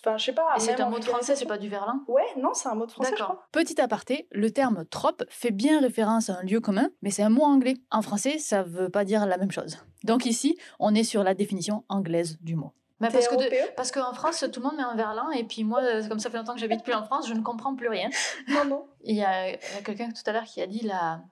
[0.00, 0.54] Enfin, je sais pas.
[0.58, 2.00] c'est un mot de français, c'est pas du verlan?
[2.08, 3.10] Ouais, non, c'est un mot de français.
[3.10, 3.42] D'accord.
[3.52, 7.30] Petit aparté, le terme trop fait bien référence à un lieu commun, mais c'est un
[7.30, 7.74] mot anglais.
[7.90, 9.78] En français, ça veut pas dire la même chose.
[10.04, 12.72] Donc ici, on est sur la définition anglaise du mot
[13.10, 16.06] parce, que parce qu'en France, tout le monde met un verlan, et puis moi, euh,
[16.08, 18.08] comme ça fait longtemps que j'habite plus en France, je ne comprends plus rien.
[18.48, 18.88] Non, non.
[19.02, 21.22] Il y a, quelqu'un tout à l'heure qui a dit la,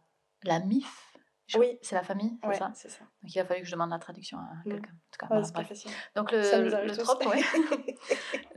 [0.45, 1.07] la MIF.
[1.57, 1.79] Oui.
[1.83, 2.71] C'est la famille, c'est ça?
[2.75, 3.01] c'est ça.
[3.23, 4.93] Donc il a fallu que je demande la traduction à quelqu'un.
[4.93, 5.91] En tout cas, c'est pas facile.
[6.15, 7.43] Donc le, le, trop, ouais.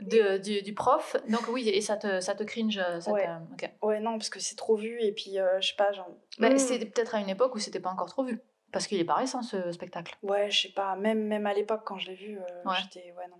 [0.00, 1.16] de, du, du, prof.
[1.28, 2.80] Donc oui, et ça te, ça te cringe.
[3.00, 3.28] Ça ouais.
[3.82, 6.08] ouais, non, parce que c'est trop vu, et puis euh, je sais pas, genre.
[6.38, 6.58] Bah, mm.
[6.58, 8.40] C'était peut-être à une époque où c'était pas encore trop vu.
[8.74, 10.18] Parce qu'il est pas récent ce spectacle.
[10.24, 13.14] Ouais, je sais pas, même, même à l'époque quand je l'ai vu, euh, j'étais.
[13.16, 13.36] Ouais, non.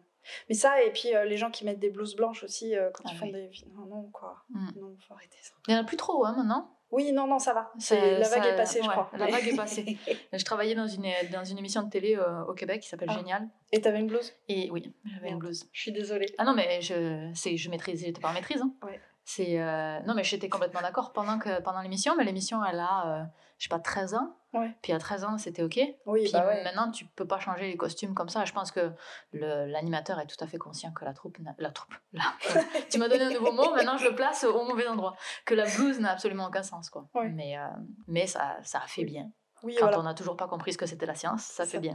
[0.48, 3.02] Mais ça, et puis euh, les gens qui mettent des blouses blanches aussi euh, quand
[3.04, 3.50] ah ils font des.
[3.74, 4.36] Non, non, quoi.
[4.50, 4.68] Mm.
[4.76, 5.54] Non, faut arrêter ça.
[5.66, 7.72] Il n'y en a plus trop, hein, maintenant Oui, non, non, ça va.
[7.90, 9.10] La vague est passée, je crois.
[9.18, 9.98] La vague est passée.
[10.32, 12.16] je travaillais dans une, dans une émission de télé
[12.46, 13.18] au Québec qui s'appelle ah.
[13.18, 13.48] Génial.
[13.72, 14.32] Et t'avais une blouse?
[14.48, 15.68] Et oui, j'avais une blouse.
[15.72, 16.32] Je suis désolée.
[16.38, 18.62] Ah non, mais je, je maîtrise, j'étais pas en maîtrise.
[18.62, 18.72] Hein.
[18.84, 19.00] Ouais.
[19.24, 19.58] C'est
[20.06, 23.68] non, mais j'étais complètement d'accord pendant, que, pendant l'émission, mais l'émission, elle a, je sais
[23.68, 24.36] pas, 13 ans.
[24.82, 25.80] Puis à 13 ans, c'était OK.
[26.06, 28.44] Oui, Puis bah maintenant, tu peux pas changer les costumes comme ça.
[28.44, 28.92] Je pense que
[29.32, 31.38] l'animateur est tout à fait conscient que la troupe.
[31.58, 31.94] La troupe.
[32.12, 32.34] Là,
[32.90, 35.16] tu m'as donné un nouveau mot, maintenant je le place au mauvais endroit.
[35.44, 36.90] Que la blouse n'a absolument aucun sens.
[36.90, 37.08] Quoi.
[37.32, 37.66] Mais, euh,
[38.06, 39.30] mais ça, ça a fait bien.
[39.62, 41.94] Oui, Quand on n'a toujours pas compris ce que c'était la science, ça fait bien.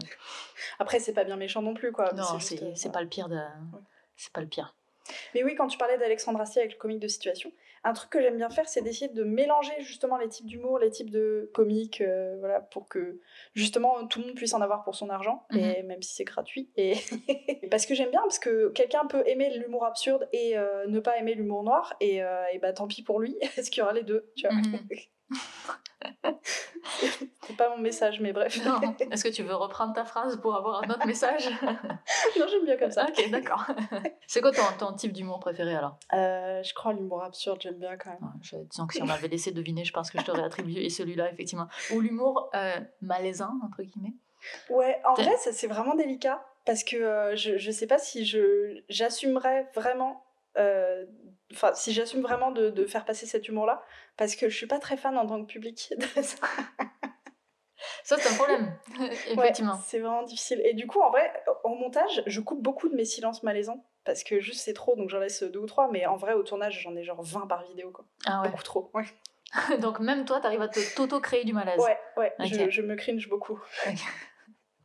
[0.79, 1.91] Après, c'est pas bien méchant non plus.
[1.91, 2.11] quoi.
[2.13, 3.39] Non, c'est euh, pas le pire de.
[4.15, 4.75] C'est pas le pire.
[5.33, 7.51] Mais oui, quand tu parlais d'Alexandre Astier avec le comique de situation,
[7.83, 10.89] un truc que j'aime bien faire, c'est d'essayer de mélanger justement les types d'humour, les
[10.89, 13.19] types de comiques, euh, voilà, pour que
[13.53, 15.87] justement tout le monde puisse en avoir pour son argent, et mhm.
[15.87, 16.69] même si c'est gratuit.
[16.77, 16.95] Et
[17.69, 21.17] parce que j'aime bien, parce que quelqu'un peut aimer l'humour absurde et euh, ne pas
[21.17, 23.93] aimer l'humour noir, et, euh, et, bah tant pis pour lui, parce qu'il y aura
[23.93, 24.55] les deux, tu vois.
[24.55, 24.87] Mhm.
[27.41, 28.57] c'est pas mon message, mais bref.
[29.11, 31.49] Est-ce que tu veux reprendre ta phrase pour avoir un autre message?
[32.39, 33.05] Non, j'aime bien comme ça.
[33.07, 33.65] Ok, d'accord.
[34.27, 35.97] C'est quoi ton, ton type d'humour préféré alors?
[36.13, 38.31] Euh, Je crois l'humour absurde, j'aime bien quand même.
[38.41, 41.31] je, disons que si on m'avait laissé deviner, je pense que je t'aurais attribué celui-là,
[41.31, 41.67] effectivement.
[41.93, 44.13] Ou l'humour euh, malaisant, entre guillemets.
[44.69, 48.81] Ouais, en vrai, c'est vraiment délicat parce que euh, je, je sais pas si je
[48.89, 50.23] j'assumerais vraiment
[51.53, 53.83] enfin si j'assume vraiment de, de, faire passer cet humour là
[54.17, 56.37] parce que je suis pas très fan en tant que public de ça.
[58.03, 58.73] Ça, c'est un problème,
[59.27, 59.79] effectivement.
[59.85, 60.61] c'est vraiment difficile.
[60.65, 61.31] Et du coup, en vrai,
[61.63, 65.09] en montage, je coupe beaucoup de mes silences malaisants parce que juste c'est trop, donc
[65.09, 65.89] j'en laisse deux ou trois.
[65.91, 68.05] Mais en vrai, au tournage, j'en ai genre 20 par vidéo, quoi.
[68.25, 68.49] Ah ouais.
[68.49, 69.05] Beaucoup trop, ouais.
[69.79, 71.79] donc même toi, t'arrives à t'auto-créer du malaise.
[71.79, 73.59] Ouais, ouais, je, je, me cringe beaucoup.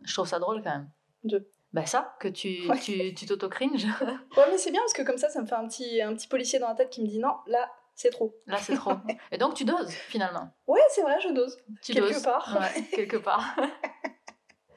[0.03, 0.91] Je trouve ça drôle quand même.
[1.25, 3.85] De bah ça, que tu tu, tu t'auto-cringe.
[4.37, 6.29] ouais, mais c'est bien parce que comme ça, ça me fait un petit, un petit
[6.29, 8.33] policier dans la tête qui me dit non, là, c'est trop.
[8.47, 8.93] Là, c'est trop.
[9.33, 10.49] Et donc, tu doses finalement.
[10.69, 11.59] Ouais, c'est vrai, je dose.
[11.83, 12.23] Tu quelque doses.
[12.23, 12.57] part.
[12.59, 13.57] Ouais, quelque part.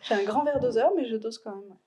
[0.02, 1.78] J'ai un grand verre doseur, mais je dose quand même.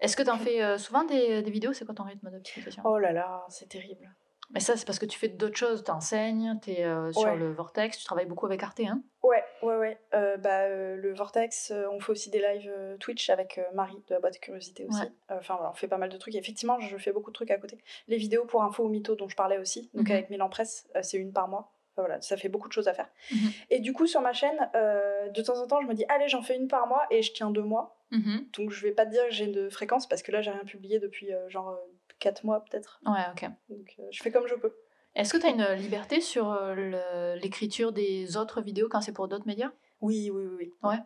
[0.00, 1.72] Est-ce que tu en fais euh, souvent des, des, vidéos?
[1.72, 4.14] C'est quoi ton rythme d'optimisation Oh là là, c'est terrible.
[4.50, 5.82] Mais ça, c'est parce que tu fais d'autres choses.
[5.82, 9.02] Tu enseignes, tu es euh, sur le Vortex, tu travailles beaucoup avec Arte, hein?
[9.22, 9.98] Ouais, ouais, ouais.
[10.14, 14.38] Euh, bah, le Vortex, on fait aussi des lives Twitch avec Marie de la boîte
[14.40, 15.02] curiosité aussi.
[15.28, 16.34] Enfin voilà, on fait pas mal de trucs.
[16.34, 17.78] effectivement, je fais beaucoup de trucs à côté.
[18.08, 20.12] Les vidéos pour Info ou Mytho dont je parlais aussi, donc mhm.
[20.12, 21.72] avec Milan Presse, c'est une par mois.
[21.96, 23.08] voilà, ça fait beaucoup de choses à faire.
[23.32, 23.50] Mhm.
[23.70, 26.42] Et du coup, sur ma chaîne, de temps en temps, je me dis, allez, j'en
[26.42, 27.96] fais une par mois et je tiens deux mois.
[28.10, 28.46] Mhm.
[28.56, 30.64] Donc je vais pas te dire que j'ai de fréquence parce que là, j'ai rien
[30.64, 31.78] publié depuis genre
[32.18, 33.00] 4 mois peut-être.
[33.06, 33.50] Ouais, ok.
[33.68, 34.74] Donc euh, je fais comme je peux.
[35.14, 39.28] Est-ce que tu as une liberté sur euh, l'écriture des autres vidéos quand c'est pour
[39.28, 39.72] d'autres médias?
[40.00, 40.72] Oui, oui, oui.
[40.82, 40.98] Ouais.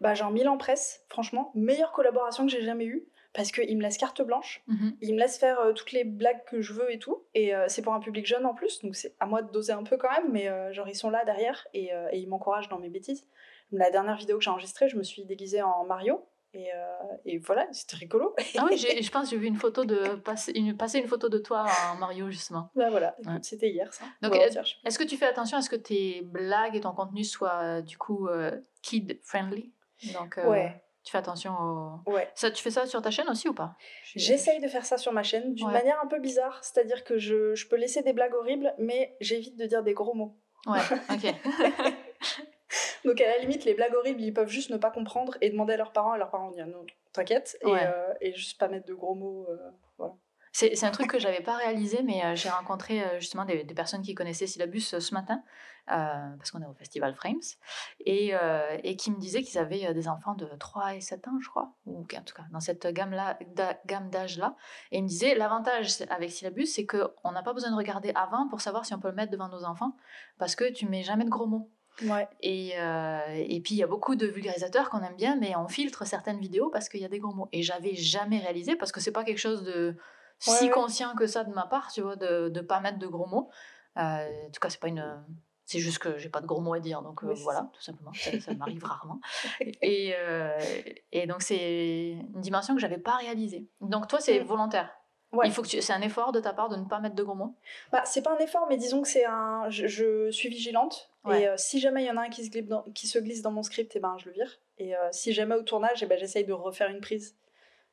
[0.00, 3.96] Bah, genre Milan Presse, franchement, meilleure collaboration que j'ai jamais eue parce qu'il me laisse
[3.96, 4.96] carte blanche, mhm.
[5.00, 7.80] il me laisse faire euh, toutes les blagues que je veux et tout, et c'est
[7.80, 10.10] pour un public jeune en plus, donc c'est à moi de doser un peu quand
[10.10, 13.28] même, mais genre ils sont là derrière et, et ils m'encouragent dans mes bêtises.
[13.70, 17.38] La dernière vidéo que j'ai enregistrée, je me suis déguisée en Mario, et, euh, et,
[17.38, 18.34] voilà, c'était rigolo.
[18.58, 21.28] Ah oui, je pense que j'ai vu une photo de passer une, passer une photo
[21.28, 22.70] de toi en Mario justement.
[22.74, 24.04] Bah voilà, c'était hier ça.
[24.22, 27.62] Donc est-ce que tu fais attention à ce que tes blagues et ton contenu soient
[27.62, 29.72] euh, du coup euh, kid friendly
[30.14, 30.82] Donc ouais.
[31.04, 32.10] tu fais attention au...
[32.10, 32.28] Ouais.
[32.34, 33.76] Ça, tu fais ça sur ta chaîne aussi ou pas?
[34.16, 37.54] J'essaye de faire ça sur ma chaîne d'une manière un peu bizarre, c'est-à-dire que je,
[37.54, 40.36] je peux laisser des blagues horribles, mais j'évite de dire des gros mots.
[40.66, 41.34] Ouais, ok.
[43.04, 45.74] Donc à la limite, les blagues horribles, ils peuvent juste ne pas comprendre et demander
[45.74, 48.86] à leurs parents, et leurs parents dire non, t'inquiète, et, euh, et, juste pas mettre
[48.86, 49.46] de gros mots.
[49.48, 49.56] Euh,
[49.98, 50.14] voilà.
[50.52, 54.02] C'est un truc que j'avais pas réalisé, mais euh, j'ai rencontré euh, justement des, personnes
[54.02, 55.42] qui connaissaient Syllabus euh, ce matin,
[55.86, 57.40] parce qu'on est au festival Frames,
[58.04, 58.32] et,
[58.84, 61.72] et qui me disaient qu'ils avaient des enfants de 3 et 7 ans, je crois,
[61.84, 63.36] ou en tout cas dans cette gamme-là,
[63.86, 64.54] gamme d'âge-là.
[64.92, 68.46] Et ils me disaient l'avantage avec Syllabus, c'est qu'on n'a pas besoin de regarder avant
[68.46, 69.96] pour savoir si on peut le mettre devant nos enfants,
[70.38, 71.68] parce que tu mets jamais de gros mots.
[72.02, 72.28] Ouais.
[72.40, 76.06] Et, et puis il y a beaucoup de vulgarisateurs qu'on aime bien, mais on filtre
[76.06, 77.48] certaines vidéos parce qu'il y a des gros mots.
[77.52, 79.96] Et j'avais jamais réalisé parce que c'est pas quelque chose de
[80.40, 83.26] si conscient que ça de ma part, tu vois, de ne pas mettre de gros
[83.26, 83.50] mots.
[83.96, 85.24] Euh, en tout cas, c'est pas une.
[85.64, 88.12] C'est juste que j'ai pas de gros mots à dire, donc euh, voilà, tout simplement.
[88.12, 89.20] Ça, m'arrive rarement.
[89.82, 90.58] Et, euh,
[91.12, 93.68] et donc, c'est une dimension que j'avais pas réalisée.
[93.80, 94.46] Donc, toi, c'est mm.
[94.46, 94.90] volontaire.
[95.44, 97.36] Il faut que c'est un effort de ta part de ne pas mettre de gros
[97.36, 97.54] mots?
[97.92, 99.68] Bah, c'est pas un effort, mais disons que c'est un.
[99.68, 101.09] Je, suis vigilante.
[101.28, 103.42] Et si jamais il y en a un qui se glisse dans, qui se glisse
[103.42, 104.58] dans mon script, et eh ben je le vire.
[104.78, 107.36] Et si jamais au tournage, et eh ben j'essaye de refaire une prise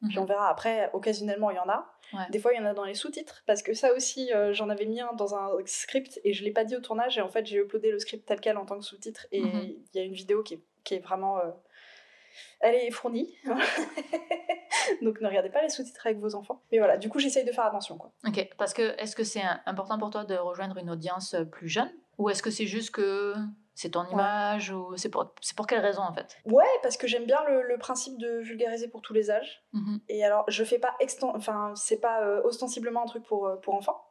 [0.05, 0.27] puis on mhm.
[0.27, 1.91] verra après, occasionnellement, il y en a.
[2.29, 4.69] Des fois, il y en a dans les sous-titres, parce que ça aussi, euh, j'en
[4.69, 7.17] avais mis un dans un script et je l'ai pas dit au tournage.
[7.17, 9.27] Et en fait, j'ai uploadé le script tel quel en tant que sous-titre.
[9.31, 9.75] Et mhm.
[9.93, 11.39] il y a une vidéo qui est, qui est vraiment.
[11.39, 11.51] Euh,
[12.59, 13.35] elle est fournie.
[15.01, 16.61] Donc ne regardez pas les sous-titres avec vos enfants.
[16.71, 17.97] Mais voilà, du coup, j'essaye de faire attention.
[17.97, 18.13] Quoi.
[18.25, 21.91] Ok, parce que est-ce que c'est important pour toi de rejoindre une audience plus jeune?
[22.17, 23.35] Ou est-ce que c'est juste que
[23.77, 26.35] c'est ton image ou c'est pour, c'est pour quelle raison en fait?
[26.45, 29.63] Ouais, parce que j'aime bien le, principe de vulgariser pour tous les âges.
[29.73, 29.99] Mhm.
[30.09, 33.75] Et alors, je fais pas enfin, c'est pas euh, ostensiblement un truc pour, euh, pour
[33.75, 34.03] enfants,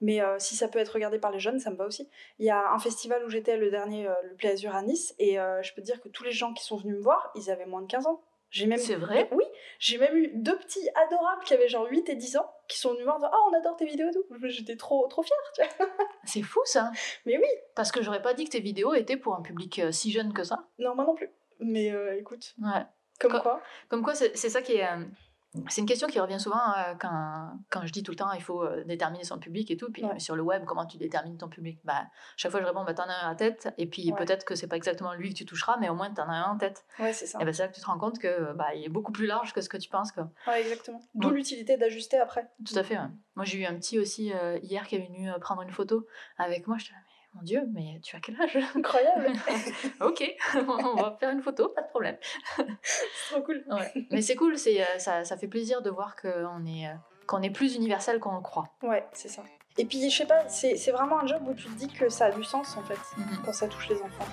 [0.00, 2.08] mais euh, si ça peut être regardé par les jeunes, ça me va aussi.
[2.38, 5.74] Il y a un festival où j'étais le dernier, le Play à Nice, et je
[5.74, 7.82] peux te dire que tous les gens qui sont venus me voir, ils avaient moins
[7.82, 8.22] de 15 ans.
[8.50, 9.44] J'ai même C'est vrai Oui,
[9.78, 12.92] j'ai même eu deux petits adorables qui avaient genre 8 et 10 ans qui sont
[12.92, 15.68] venus voir dire "Ah, on adore tes vidéos et tout." J'étais trop trop fière,
[16.24, 16.90] C'est fou ça.
[17.26, 19.92] Mais oui, parce que j'aurais pas dit que tes vidéos étaient pour un public euh,
[19.92, 20.66] si jeune que ça.
[20.78, 21.30] Non, moi non plus.
[21.60, 22.54] Mais euh, écoute.
[22.60, 22.84] Ouais.
[23.20, 25.04] Comme quoi Comme quoi c'est ça qui est euh,
[25.68, 28.42] c'est une question qui revient souvent euh, quand, quand, je dis tout le temps il
[28.42, 29.90] faut euh, déterminer son public et tout.
[29.90, 31.80] Puis sur le web, comment tu détermines ton public?
[31.84, 32.04] Bah,
[32.36, 33.72] Chaque fois, je réponds bah, t'en as un en tête.
[33.76, 36.28] Et puis peut-être que c'est pas exactement lui que tu toucheras, mais au moins t'en
[36.28, 36.84] as un en tête.
[36.98, 37.38] Ouais, c'est ça.
[37.40, 39.26] Et bah, c'est là que tu te rends compte que bah, il est beaucoup plus
[39.26, 40.12] large que ce que tu penses.
[40.12, 40.30] Quoi.
[40.46, 41.00] Ouais, exactement.
[41.14, 42.48] D'où l'utilité d'ajuster après.
[42.64, 42.96] Tout à fait.
[43.34, 46.06] Moi, j'ai eu un petit aussi euh, hier qui est venu prendre une photo
[46.38, 46.76] avec moi.
[46.78, 46.90] Je te
[47.34, 48.58] mon Dieu, mais tu as quel âge?
[48.74, 49.32] Incroyable
[50.00, 52.16] Ok, on va faire une photo, pas de problème.
[52.82, 53.64] c'est trop cool.
[54.10, 56.94] Mais c'est cool, c'est, euh, ça, ça, fait plaisir de voir qu'on est, euh,
[57.26, 58.68] qu'on est plus universel qu'on le croit.
[58.82, 59.42] Ouais, c'est ça.
[59.78, 62.26] Et puis, je sais pas, c'est, vraiment un job où tu te dis que ça
[62.26, 63.42] a du sens, en fait, mhm.
[63.44, 64.26] quand ça touche les enfants.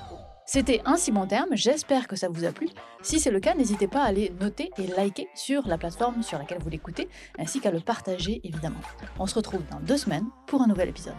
[0.46, 2.70] C'était un si bon terme, j'espère que ça vous a plu.
[3.02, 6.40] Si c'est le cas, n'hésitez pas à aller noter et liker sur la plateforme sur
[6.40, 8.80] laquelle vous l'écoutez, ainsi qu'à le partager évidemment.
[9.20, 11.16] On se retrouve dans deux semaines pour un nouvel épisode.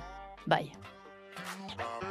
[0.46, 0.72] Bye
[1.77, 2.07] Bye.